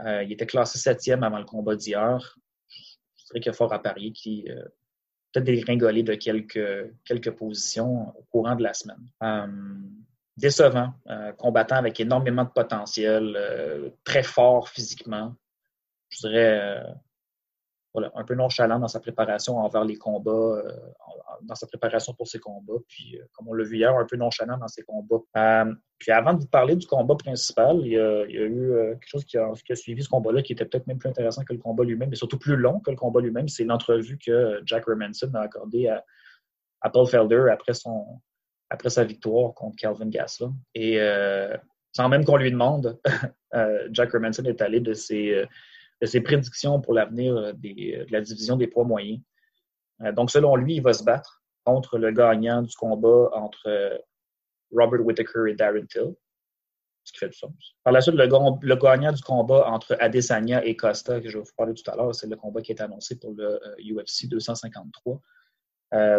[0.00, 2.36] Euh, il était classé septième avant le combat d'hier.
[2.68, 4.64] Je dirais qu'il y a fort à parier qui euh,
[5.32, 9.08] peut-être dégringolé de quelques, positions au courant de la semaine.
[9.22, 9.46] Euh,
[10.36, 10.92] décevant,
[11.38, 15.36] combattant avec énormément de potentiel, très fort physiquement.
[16.08, 16.82] Je dirais
[17.94, 20.68] voilà, un peu nonchalant dans sa préparation envers les combats, euh,
[21.42, 22.80] dans sa préparation pour ses combats.
[22.88, 25.22] Puis, euh, comme on l'a vu hier, un peu nonchalant dans ses combats.
[25.36, 29.24] Euh, puis, avant de vous parler du combat principal, il y a, eu quelque chose
[29.24, 32.10] qui a, suivi ce combat-là qui était peut-être même plus intéressant que le combat lui-même,
[32.10, 33.46] mais surtout plus long que le combat lui-même.
[33.46, 38.20] C'est l'entrevue que Jack Hermanson a accordée à, Paul Felder après, son,
[38.70, 40.54] après sa victoire contre Calvin Gaslam.
[40.74, 40.98] Et
[41.92, 42.98] sans même qu'on lui demande,
[43.92, 45.46] Jack Hermanson est allé de ses
[46.04, 49.20] de ses prédictions pour l'avenir euh, de la division des poids moyens.
[50.02, 53.96] Euh, donc, selon lui, il va se battre contre le gagnant du combat entre euh,
[54.70, 56.14] Robert Whittaker et Darren Till,
[57.04, 57.52] ce qui fait du sens.
[57.82, 61.50] Par la suite, le, gagnant du combat entre Adesanya et Costa, que je vais vous
[61.56, 65.20] parler tout à l'heure, c'est le combat qui est annoncé pour le UFC 253.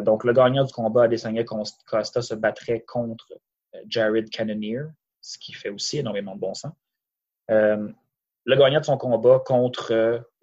[0.02, 3.28] donc, le gagnant du combat Adesanya-Costa se battrait contre
[3.88, 4.82] Jared Cannonier,
[5.22, 6.74] ce qui fait aussi énormément de bon sens
[8.46, 9.92] le gagnant de son combat contre,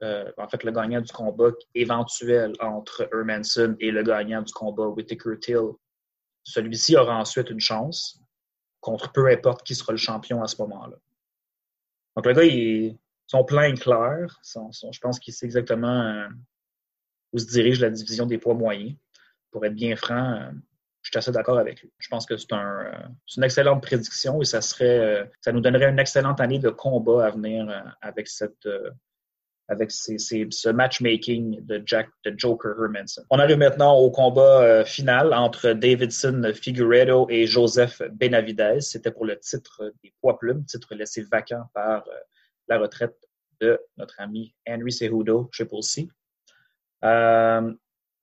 [0.03, 4.89] euh, en fait, le gagnant du combat éventuel entre Hermanson et le gagnant du combat
[4.89, 5.71] Whitaker-Till,
[6.43, 8.21] celui-ci aura ensuite une chance
[8.81, 10.97] contre peu importe qui sera le champion à ce moment-là.
[12.17, 14.41] Donc, le gars, il, son plan est clair.
[14.45, 16.29] je pense qu'il sait exactement euh,
[17.33, 18.95] où se dirige la division des poids moyens.
[19.53, 20.51] Pour être bien franc, euh,
[21.03, 21.93] je suis assez d'accord avec lui.
[21.99, 22.93] Je pense que c'est un, euh,
[23.37, 27.27] une excellente prédiction et ça serait, euh, ça nous donnerait une excellente année de combat
[27.27, 28.69] à venir euh, avec cette,
[29.69, 33.23] avec ce matchmaking de Jack, de Joker Hermanson.
[33.31, 38.81] On arrive maintenant au combat final entre Davidson Figueredo et Joseph Benavidez.
[38.81, 42.05] C'était pour le titre des poids plumes, titre laissé vacant par
[42.69, 43.17] la retraite
[43.61, 46.09] de notre ami Henry Cejudo Triple C.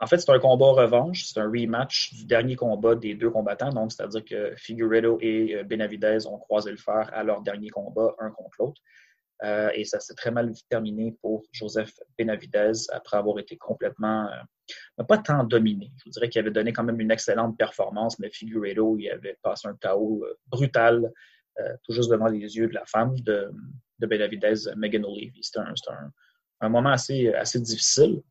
[0.01, 3.69] En fait, c'est un combat revanche, c'est un rematch du dernier combat des deux combattants.
[3.69, 8.15] Donc, c'est-à-dire que Figueredo et euh, Benavidez ont croisé le fer à leur dernier combat,
[8.19, 8.81] un contre l'autre.
[9.43, 14.29] Euh, et ça s'est très mal terminé pour Joseph Benavidez après avoir été complètement,
[14.99, 15.91] euh, pas tant dominé.
[15.97, 19.37] Je vous dirais qu'il avait donné quand même une excellente performance, mais Figueredo, il avait
[19.41, 21.11] passé un chaos brutal,
[21.83, 23.51] tout juste devant les yeux de la femme de,
[23.99, 25.39] de Benavidez, Megan O'Leary.
[25.41, 25.59] C'était
[26.61, 28.21] un, moment assez difficile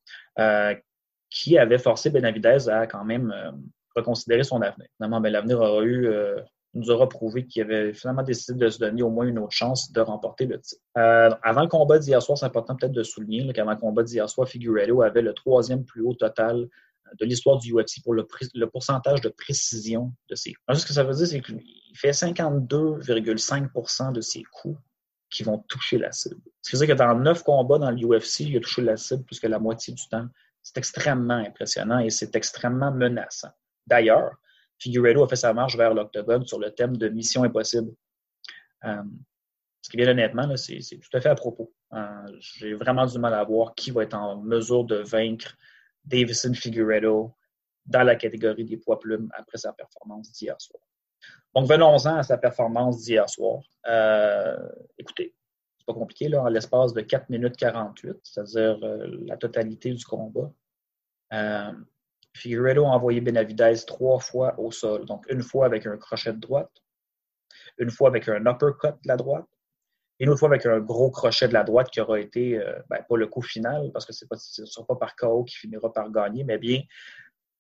[1.31, 3.51] qui avait forcé Benavidez à quand même euh,
[3.95, 4.87] reconsidérer son avenir.
[4.97, 6.41] Finalement, ben, l'avenir aura eu, euh,
[6.75, 9.93] nous aura prouvé qu'il avait finalement décidé de se donner au moins une autre chance
[9.93, 10.83] de remporter le titre.
[10.97, 14.29] Euh, avant le combat d'hier soir, c'est important peut-être de souligner qu'avant le combat d'hier
[14.29, 16.69] soir, Figueredo avait le troisième plus haut total
[17.19, 18.27] de l'histoire du UFC pour le,
[18.67, 20.81] pourcentage de précision de ses coups.
[20.81, 21.63] ce que ça veut dire, c'est qu'il
[21.95, 24.79] fait 52,5% de ses coups
[25.31, 26.41] qui vont toucher la cible.
[26.63, 29.25] Ce qui veut dire que dans neuf combats dans l'UFC, il a touché la cible
[29.25, 30.27] plus que la moitié du temps.
[30.63, 33.51] C'est extrêmement impressionnant et c'est extrêmement menaçant.
[33.87, 34.33] D'ailleurs,
[34.79, 37.93] Figueredo a fait sa marche vers l'octogone sur le thème de Mission Impossible.
[38.85, 39.03] Euh,
[39.83, 41.73] ce qui, bien honnêtement, c'est tout à fait à propos.
[41.95, 45.57] Euh, j'ai vraiment du mal à voir qui va être en mesure de vaincre
[46.05, 47.35] Davison Figueredo
[47.87, 50.83] dans la catégorie des poids plumes après sa performance d'hier soir.
[51.55, 53.63] Donc, venons-en à sa performance d'hier soir.
[53.87, 54.57] Euh,
[54.99, 55.35] écoutez,
[55.89, 58.79] pas compliqué, là, en l'espace de 4 minutes 48, c'est-à-dire
[59.27, 60.53] la totalité du combat.
[62.35, 65.05] Figueredo a envoyé Benavidez trois fois au sol.
[65.05, 66.71] Donc, une fois avec un crochet de droite,
[67.79, 69.47] une fois avec un uppercut de la droite,
[70.19, 72.79] et une autre fois avec un gros crochet de la droite qui aura été, euh,
[72.89, 74.25] ben, pas le coup final, parce que ce
[74.61, 76.83] ne sera pas par KO qui finira par gagner, mais bien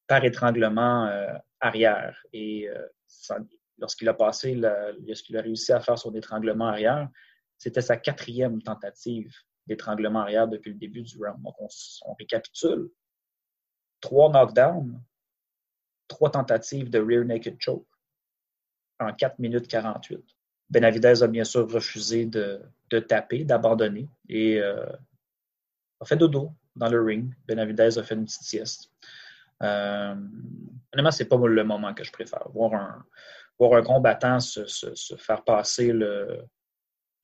[0.06, 2.20] par étranglement euh, arrière.
[2.32, 3.38] Et euh,
[3.78, 4.54] lorsqu'il a passé,
[5.06, 7.08] lorsqu'il a réussi à faire son étranglement arrière,
[7.58, 9.34] c'était sa quatrième tentative
[9.66, 11.42] d'étranglement arrière depuis le début du round.
[11.42, 12.88] Donc, on récapitule
[14.00, 15.00] trois knockdowns,
[16.06, 17.86] trois tentatives de rear naked choke
[19.00, 20.24] en 4 minutes 48.
[20.70, 22.60] Benavidez a bien sûr refusé de,
[23.06, 24.86] taper, d'abandonner et euh,
[26.00, 27.32] a fait dodo dans le ring.
[27.46, 28.90] Benavidez a fait une petite sieste.
[29.62, 30.14] Euh,
[30.92, 32.48] honnêtement, c'est pas le moment que je préfère.
[32.50, 36.44] Voir un, combattant se, faire passer le.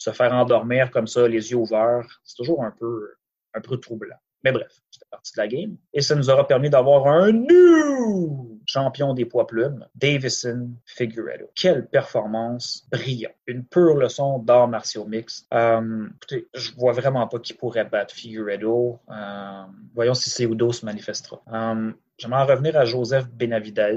[0.04, 3.14] Se faire endormir comme ça, les yeux ouverts, c'est toujours un peu,
[3.54, 4.16] un peu troublant.
[4.44, 5.76] Mais bref, c'était partie de la game.
[5.94, 11.46] Et ça nous aura permis d'avoir un new champion des poids plumes, Davison Figueredo.
[11.54, 13.32] Quelle performance brillante.
[13.46, 15.46] Une pure leçon d'art martiaux mix.
[15.54, 19.00] Euh, écoutez, je vois vraiment pas qui pourrait battre Figueredo.
[19.10, 19.62] Euh,
[19.94, 21.40] voyons si Seudo se manifestera.
[21.50, 23.96] Euh, J'aimerais en revenir à Joseph Benavidez.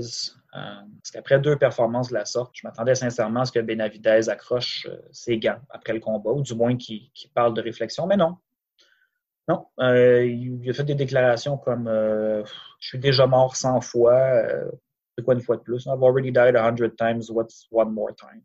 [0.55, 0.59] Euh,
[1.01, 4.87] parce qu'après deux performances de la sorte, je m'attendais sincèrement à ce que Benavidez accroche
[5.11, 8.37] ses gants après le combat, ou du moins qu'il parle de réflexion, mais non.
[9.47, 12.43] Non, euh, il a fait des déclarations comme euh,
[12.79, 14.69] Je suis déjà mort 100 fois, euh,
[15.17, 15.85] c'est quoi une fois de plus?
[15.85, 18.43] I've already died a hundred times, what's one more time?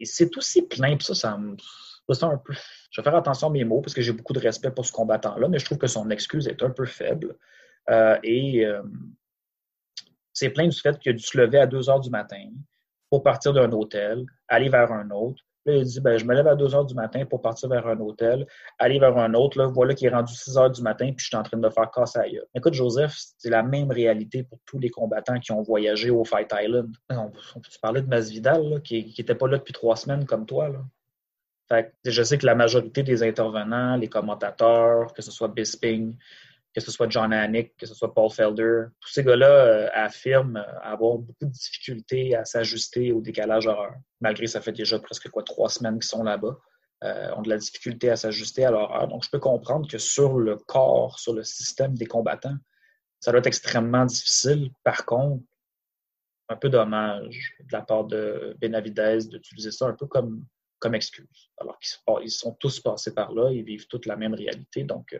[0.00, 1.52] et c'est aussi plein, puis ça, ça me.
[1.52, 2.52] un peu...
[2.90, 4.92] Je vais faire attention à mes mots parce que j'ai beaucoup de respect pour ce
[4.92, 7.36] combattant-là, mais je trouve que son excuse est un peu faible.
[8.22, 8.66] et
[10.34, 12.50] c'est plein du fait qu'il a dû se lever à 2 heures du matin
[13.08, 16.46] pour partir d'un hôtel, aller vers un autre, Là, il dit ben, Je me lève
[16.46, 18.46] à 2 heures du matin pour partir vers un hôtel,
[18.78, 19.58] aller vers un autre.
[19.58, 21.70] Là, voilà qu'il est rendu 6 heures du matin, puis je suis en train de
[21.70, 25.62] faire casse à Écoute, Joseph, c'est la même réalité pour tous les combattants qui ont
[25.62, 26.94] voyagé au Fight Island.
[27.10, 30.70] On, peut parler de Masvidal, qui n'était pas là depuis trois semaines comme toi.
[32.04, 36.14] Je sais que la majorité des intervenants, les commentateurs, que ce soit Bisping,
[36.74, 40.56] que ce soit John Anik, que ce soit Paul Felder, tous ces gars-là euh, affirment
[40.56, 43.94] euh, avoir beaucoup de difficultés à s'ajuster au décalage horaire.
[44.20, 46.58] Malgré ça fait déjà presque trois semaines qu'ils sont là-bas.
[47.02, 49.08] Euh, ont de la difficulté à s'ajuster à l'horaire.
[49.08, 52.56] Donc, je peux comprendre que sur le corps, sur le système des combattants,
[53.20, 54.70] ça doit être extrêmement difficile.
[54.84, 55.44] Par contre,
[56.48, 60.46] un peu dommage de la part de Benavidez d'utiliser ça un peu comme,
[60.94, 61.50] excuse.
[61.58, 64.84] Alors qu'ils sont tous passés par là, ils vivent toute la même réalité.
[64.84, 65.14] Donc,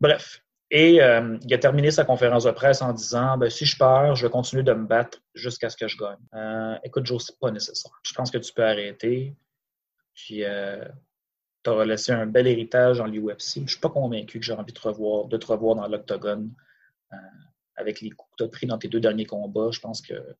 [0.00, 0.42] Bref.
[0.70, 4.16] Et euh, il a terminé sa conférence de presse en disant ben, si je perds,
[4.16, 6.18] je vais continuer de me battre jusqu'à ce que je gagne.
[6.34, 7.92] Euh, écoute, Joe, c'est pas nécessaire.
[8.02, 9.36] Je pense que tu peux arrêter.
[10.14, 10.84] Puis euh,
[11.62, 13.62] tu auras laissé un bel héritage dans l'UFC.
[13.64, 14.88] Je suis pas convaincu que j'ai envie de, te
[15.46, 16.52] revoir dans l'octogone
[17.76, 19.70] avec les coups que tu as pris dans tes deux derniers combats.
[19.70, 20.36] Je pense que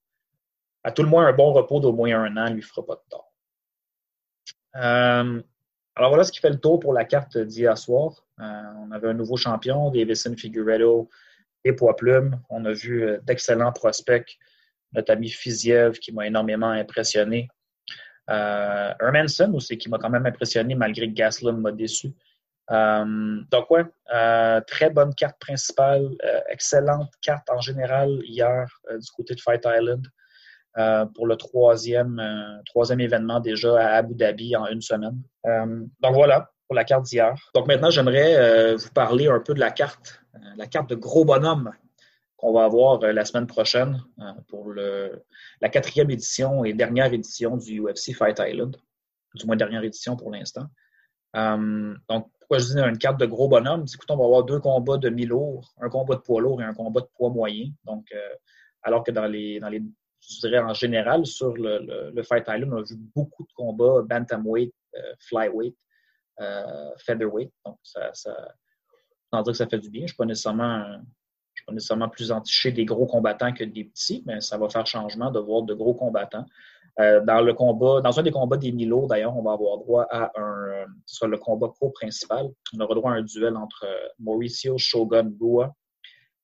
[0.83, 3.03] à tout le moins un bon repos d'au moins un an lui fera pas de
[3.11, 3.33] tort.
[4.73, 8.26] alors voilà ce qui fait le tour pour la carte d'hier soir.
[8.41, 11.09] Euh, on avait un nouveau champion, Davison Figueredo
[11.65, 12.41] et poids plume.
[12.51, 14.37] On a vu euh, d'excellents prospects,
[14.93, 17.49] notre ami Fiziev qui m'a énormément impressionné.
[18.29, 22.13] Euh, Hermanson aussi qui m'a quand même impressionné malgré que Gaslam m'a déçu.
[22.69, 23.85] donc ouais,
[24.67, 26.11] très bonne carte principale,
[26.49, 30.05] excellente carte en général hier du côté de Fight Island
[31.15, 32.21] pour le troisième,
[32.67, 35.23] troisième événement déjà à Abu Dhabi en une semaine.
[35.45, 37.35] donc voilà, pour la carte d'hier.
[37.55, 40.95] Donc maintenant, j'aimerais euh, vous parler un peu de la carte, euh, la carte de
[40.95, 41.73] gros bonhomme
[42.37, 44.03] qu'on va avoir euh, la semaine prochaine
[44.49, 45.25] pour le,
[45.61, 48.77] la quatrième édition et dernière édition du UFC Fight Island,
[49.35, 50.67] du moins dernière édition pour l'instant.
[51.35, 53.87] donc, pourquoi je dis une carte de gros bonhomme?
[53.87, 56.75] C'est on va avoir deux combats de mi-lourd, un combat de poids lourd et un
[56.75, 57.71] combat de poids moyen.
[57.85, 58.07] Donc,
[58.83, 59.83] alors que dans les, dans les
[60.29, 63.53] je dirais en général, sur le, le, le Fight Island, on a vu beaucoup de
[63.55, 65.86] combats bantamweight, euh, flyweight, euh,
[66.99, 67.53] featherweight.
[67.65, 68.33] Donc, ça, ça,
[69.33, 70.01] dire que ça fait du bien.
[70.01, 74.59] Je ne suis pas nécessairement, plus entiché des gros combattants que des petits, mais ça
[74.59, 76.47] va faire changement de voir de gros combattants.
[76.99, 80.07] Euh, dans le combat, dans un des combats des Milo, d'ailleurs, on va avoir droit
[80.11, 82.49] à un, euh, soit le combat co-principal.
[82.75, 85.75] On aura droit à un duel entre euh, Mauricio Shogun Bua,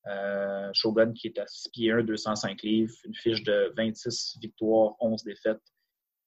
[0.09, 4.95] euh, Shogun qui est à 6 pieds 1, 205 livres, une fiche de 26 victoires,
[5.01, 5.62] 11 défaites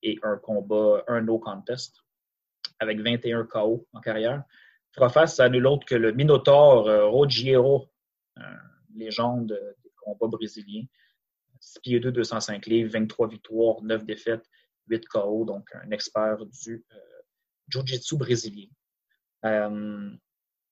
[0.01, 2.05] et un combat, un no contest
[2.80, 4.43] avec 21 KO en carrière.
[4.93, 7.89] Fera face à nul autre que le Minotaur euh, Roggiero,
[8.93, 10.86] légende des combats brésiliens.
[11.59, 14.45] 6 pieds 2, 205 livres, 23 victoires, 9 défaites,
[14.88, 17.21] 8 KO, donc un expert du euh,
[17.69, 18.67] Jiu-Jitsu brésilien.
[19.45, 20.11] Euh,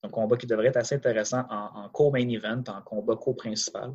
[0.04, 3.93] un combat qui devrait être assez intéressant en, co-main event, en combat co-principal.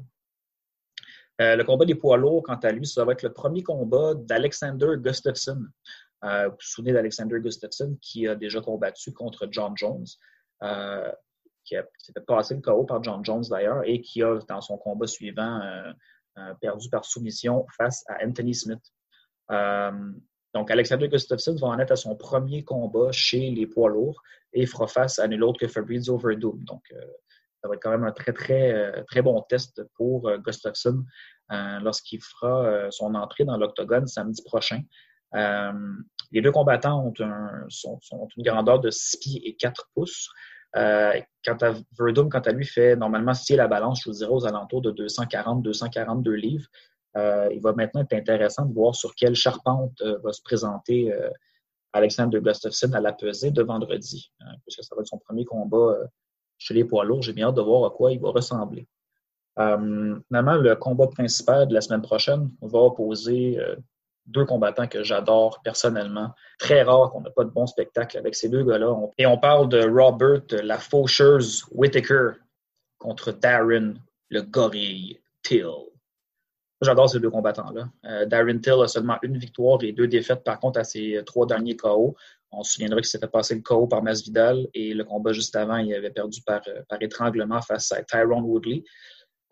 [1.41, 4.15] Euh, le combat des poids lourds, quant à lui, ça va être le premier combat
[4.15, 5.67] d'Alexander Gustafsson.
[6.25, 10.07] Euh, vous vous souvenez d'Alexander Gustafsson qui a déjà combattu contre John Jones,
[10.63, 11.13] euh,
[11.65, 15.07] qui, fait passer le KO par John Jones d'ailleurs, et qui a, dans son combat
[15.07, 18.83] suivant, euh, perdu par soumission face à Anthony Smith.
[20.55, 24.67] Donc, Alexander Gustafsson va en être à son premier combat chez les poids lourds et
[24.67, 26.65] fera face à nul autre que Fabrizio Verdum.
[26.65, 26.83] Donc,
[27.61, 31.05] ça va être quand même un très, très, très bon test pour Gustafsson
[31.51, 34.81] lorsqu'il fera son entrée dans l'octogone samedi prochain.
[35.33, 37.13] Les deux combattants ont,
[38.37, 40.29] une grandeur de 6 pieds et 4 pouces.
[40.77, 44.31] Euh, quant à Verdum, quant à lui, fait normalement, si la balance, je vous dirais,
[44.31, 46.69] aux alentours de 240-242 livres.
[47.17, 51.13] Euh, il va maintenant être intéressant de voir sur quelle charpente euh, va se présenter
[51.13, 51.31] euh,
[51.95, 55.77] Alexander Gustafsson à la pesée de vendredi, hein, puisque ça va être son premier combat
[55.77, 56.07] euh,
[56.59, 57.23] chez les poids lourds.
[57.23, 58.87] J'ai bien hâte de voir à quoi il va ressembler.
[59.57, 63.59] finalement, le combat principal de la semaine prochaine va opposer
[64.29, 66.31] deux combattants que j'adore personnellement.
[66.59, 68.95] Très rare qu'on n'ait pas de bon spectacle avec ces deux gars-là.
[69.17, 72.33] Et on parle de Robert La Faucheuse Whitaker
[72.99, 73.95] contre Darren
[74.31, 75.67] le Gorille Till.
[76.81, 77.89] J'adore ces deux combattants-là.
[78.05, 81.47] Euh, Darren Till a seulement une victoire et deux défaites, par contre, à ses trois
[81.47, 82.15] derniers KO.
[82.53, 85.79] On se souviendra qu'il s'était passé le KO par Masvidal et le combat juste avant,
[85.79, 88.85] il avait perdu par, par étranglement face à Tyrone Woodley.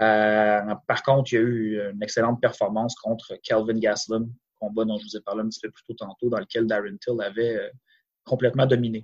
[0.03, 4.99] Euh, par contre, il y a eu une excellente performance contre Kelvin Gaslam, combat dont
[4.99, 7.57] je vous ai parlé un petit peu plus tôt tantôt, dans lequel Darren Till avait
[7.57, 7.71] euh,
[8.25, 9.03] complètement dominé.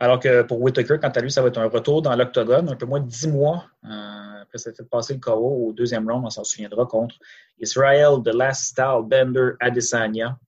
[0.00, 2.76] Alors que pour Whitaker, quant à lui, ça va être un retour dans l'octogone, un
[2.76, 6.24] peu moins de dix mois euh, après s'être fait passer le KO au deuxième round,
[6.24, 7.16] on s'en souviendra, contre
[7.58, 10.38] Israel The Last Style Bender Adesanya.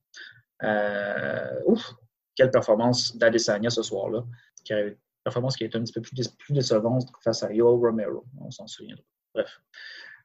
[0.62, 1.94] Euh, ouf,
[2.34, 4.24] quelle performance d'Adesanya ce soir-là.
[5.24, 8.50] Performance qui a été un petit peu plus, plus décevante face à Yoel Romero, on
[8.50, 9.04] s'en souviendra.
[9.34, 9.60] Bref.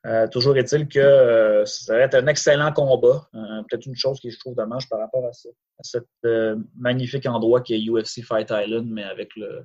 [0.06, 3.30] Euh, toujours est-il que euh, ça va être un excellent combat.
[3.36, 5.49] Euh, Peut-être une chose qui je trouve dommage par rapport à, ça,
[5.80, 9.64] à cet euh, magnifique endroit qui est UFC Fight Island, mais avec le,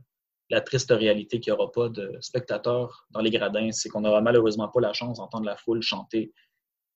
[0.51, 4.20] la triste réalité qu'il n'y aura pas de spectateurs dans les gradins, c'est qu'on n'aura
[4.20, 6.32] malheureusement pas la chance d'entendre la foule chanter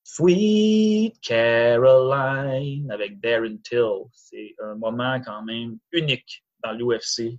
[0.04, 4.04] Sweet Caroline avec Darren Till.
[4.12, 7.38] C'est un moment quand même unique dans l'UFC.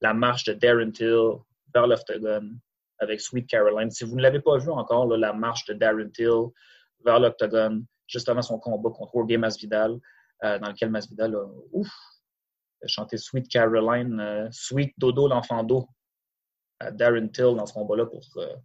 [0.00, 1.32] La marche de Darren Till
[1.74, 2.58] vers l'octogone
[2.98, 3.90] avec Sweet Caroline.
[3.90, 6.50] Si vous ne l'avez pas vu encore, la marche de Darren Till
[7.04, 9.98] vers l'octogone, juste avant son combat contre Jorge Masvidal,
[10.44, 11.88] euh, dans lequel Masvidal a, ouf,
[12.82, 15.88] a chanté Sweet Caroline, euh, Sweet Dodo, l'enfant d'eau,
[16.80, 18.56] à Darren Till dans ce combat-là pour, euh,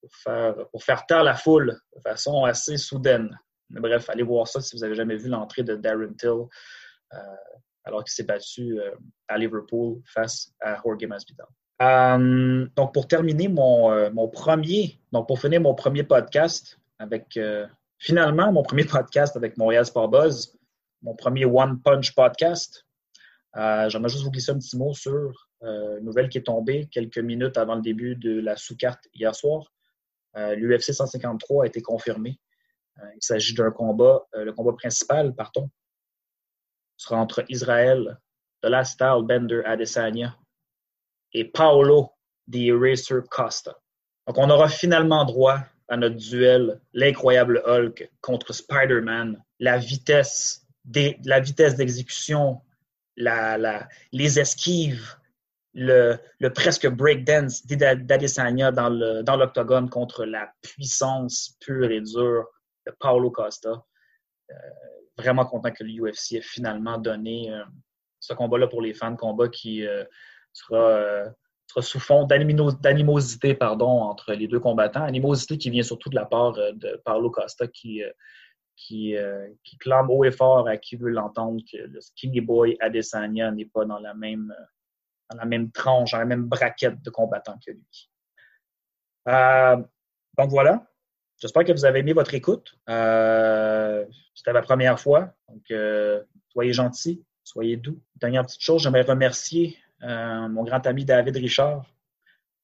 [0.00, 3.38] pour, faire, faire taire la foule de façon assez soudaine.
[3.70, 6.46] Mais bref, allez voir ça si vous n'avez jamais vu l'entrée de Darren Till
[7.84, 8.78] alors qu'il s'est battu
[9.28, 11.46] à Liverpool face à Jorge Masvidal.
[11.82, 17.36] Euh, donc, pour terminer mon, euh, mon, premier, donc pour finir mon premier podcast avec,
[17.36, 17.66] euh,
[17.98, 20.56] finalement, mon premier podcast avec Montréal Sport Buzz,
[21.02, 22.86] mon premier One Punch podcast,
[23.54, 27.58] j'aimerais juste vous glisser un petit mot sur une nouvelle qui est tombée quelques minutes
[27.58, 29.72] avant le début de la sous-carte hier soir.
[30.34, 32.38] L'UFC 153 a été confirmé.
[32.98, 35.68] il s'agit d'un combat, le combat principal, pardon,
[36.96, 38.16] sera entre Israël,
[38.62, 40.36] de la Style Bender Adesanya
[41.32, 42.10] et Paolo
[42.50, 43.78] The Eraser Costa.
[44.26, 50.62] Donc, on aura finalement droit à notre duel, l'incroyable Hulk contre Spider-Man, la vitesse
[51.24, 52.60] la vitesse d'exécution,
[53.16, 55.16] les esquives,
[55.74, 56.18] le,
[56.54, 62.46] presque breakdance d'Adesanya dans l'octogone contre la puissance pure et dure
[62.86, 63.84] de Paolo Costa.
[64.50, 64.54] Euh,
[65.16, 67.62] vraiment content que l'UFC ait finalement donné euh,
[68.18, 70.04] ce combat-là pour les fans, combat qui euh,
[70.52, 71.30] sera, euh,
[71.66, 75.04] sera sous fond d'animosité pardon, entre les deux combattants.
[75.04, 78.10] Animosité qui vient surtout de la part euh, de Paulo Costa qui, euh,
[78.76, 79.14] qui,
[79.64, 83.66] qui clame haut et fort à qui veut l'entendre que le Skinny Boy Adesanya n'est
[83.66, 84.54] pas dans la même
[85.30, 88.10] dans la même tranche, dans la même braquette de combattants que lui.
[89.26, 90.86] Donc voilà.
[91.38, 92.76] J'espère que vous avez aimé votre écoute.
[92.86, 95.32] C'était ma première fois.
[95.48, 95.72] Donc,
[96.48, 98.00] soyez gentils, soyez doux.
[98.16, 101.84] Dernière petite chose, j'aimerais remercier mon grand ami David Richard,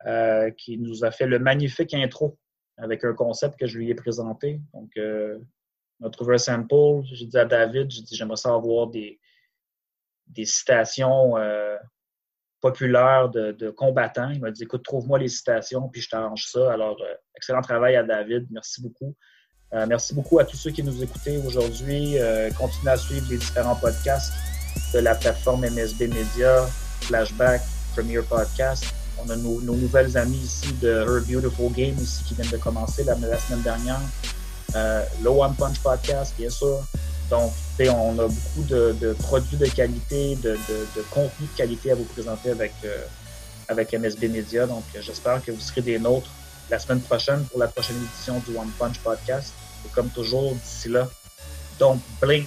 [0.07, 2.39] euh, qui nous a fait le magnifique intro
[2.76, 4.61] avec un concept que je lui ai présenté.
[4.72, 5.39] Donc, euh,
[6.01, 7.03] on a trouvé un sample.
[7.05, 9.18] J'ai dit à David, j'ai dit, j'aimerais savoir des,
[10.28, 11.76] des citations euh,
[12.61, 14.30] populaires de, combattants.
[14.30, 16.72] Il m'a dit, écoute, trouve-moi les citations, puis je t'arrange ça.
[16.72, 18.47] Alors, euh, excellent travail à David.
[18.51, 19.14] Merci beaucoup.
[19.74, 22.18] Euh, merci beaucoup à tous ceux qui nous écoutaient aujourd'hui.
[22.18, 24.32] Euh, continuez à suivre les différents podcasts
[24.95, 26.66] de la plateforme MSB Media,
[27.03, 27.62] Flashback,
[27.94, 28.84] Premier Podcast.
[29.24, 33.05] On a nos, nouvelles amies ici de Her Beautiful Game aussi qui viennent de commencer
[33.05, 34.01] la, semaine dernière.
[34.76, 36.80] Euh, le One Punch Podcast, bien sûr.
[37.30, 40.57] Donc, on a beaucoup de, produits de qualité, de,
[41.11, 43.05] contenu de qualité à vous présenter avec, euh,
[43.68, 44.66] avec MSB Media.
[44.66, 46.30] Donc, j'espère que vous serez des nôtres
[46.70, 49.53] la semaine prochaine pour la prochaine édition du One Punch Podcast.
[49.84, 51.09] Et comme toujours, d'ici là,
[51.78, 52.46] don't blink.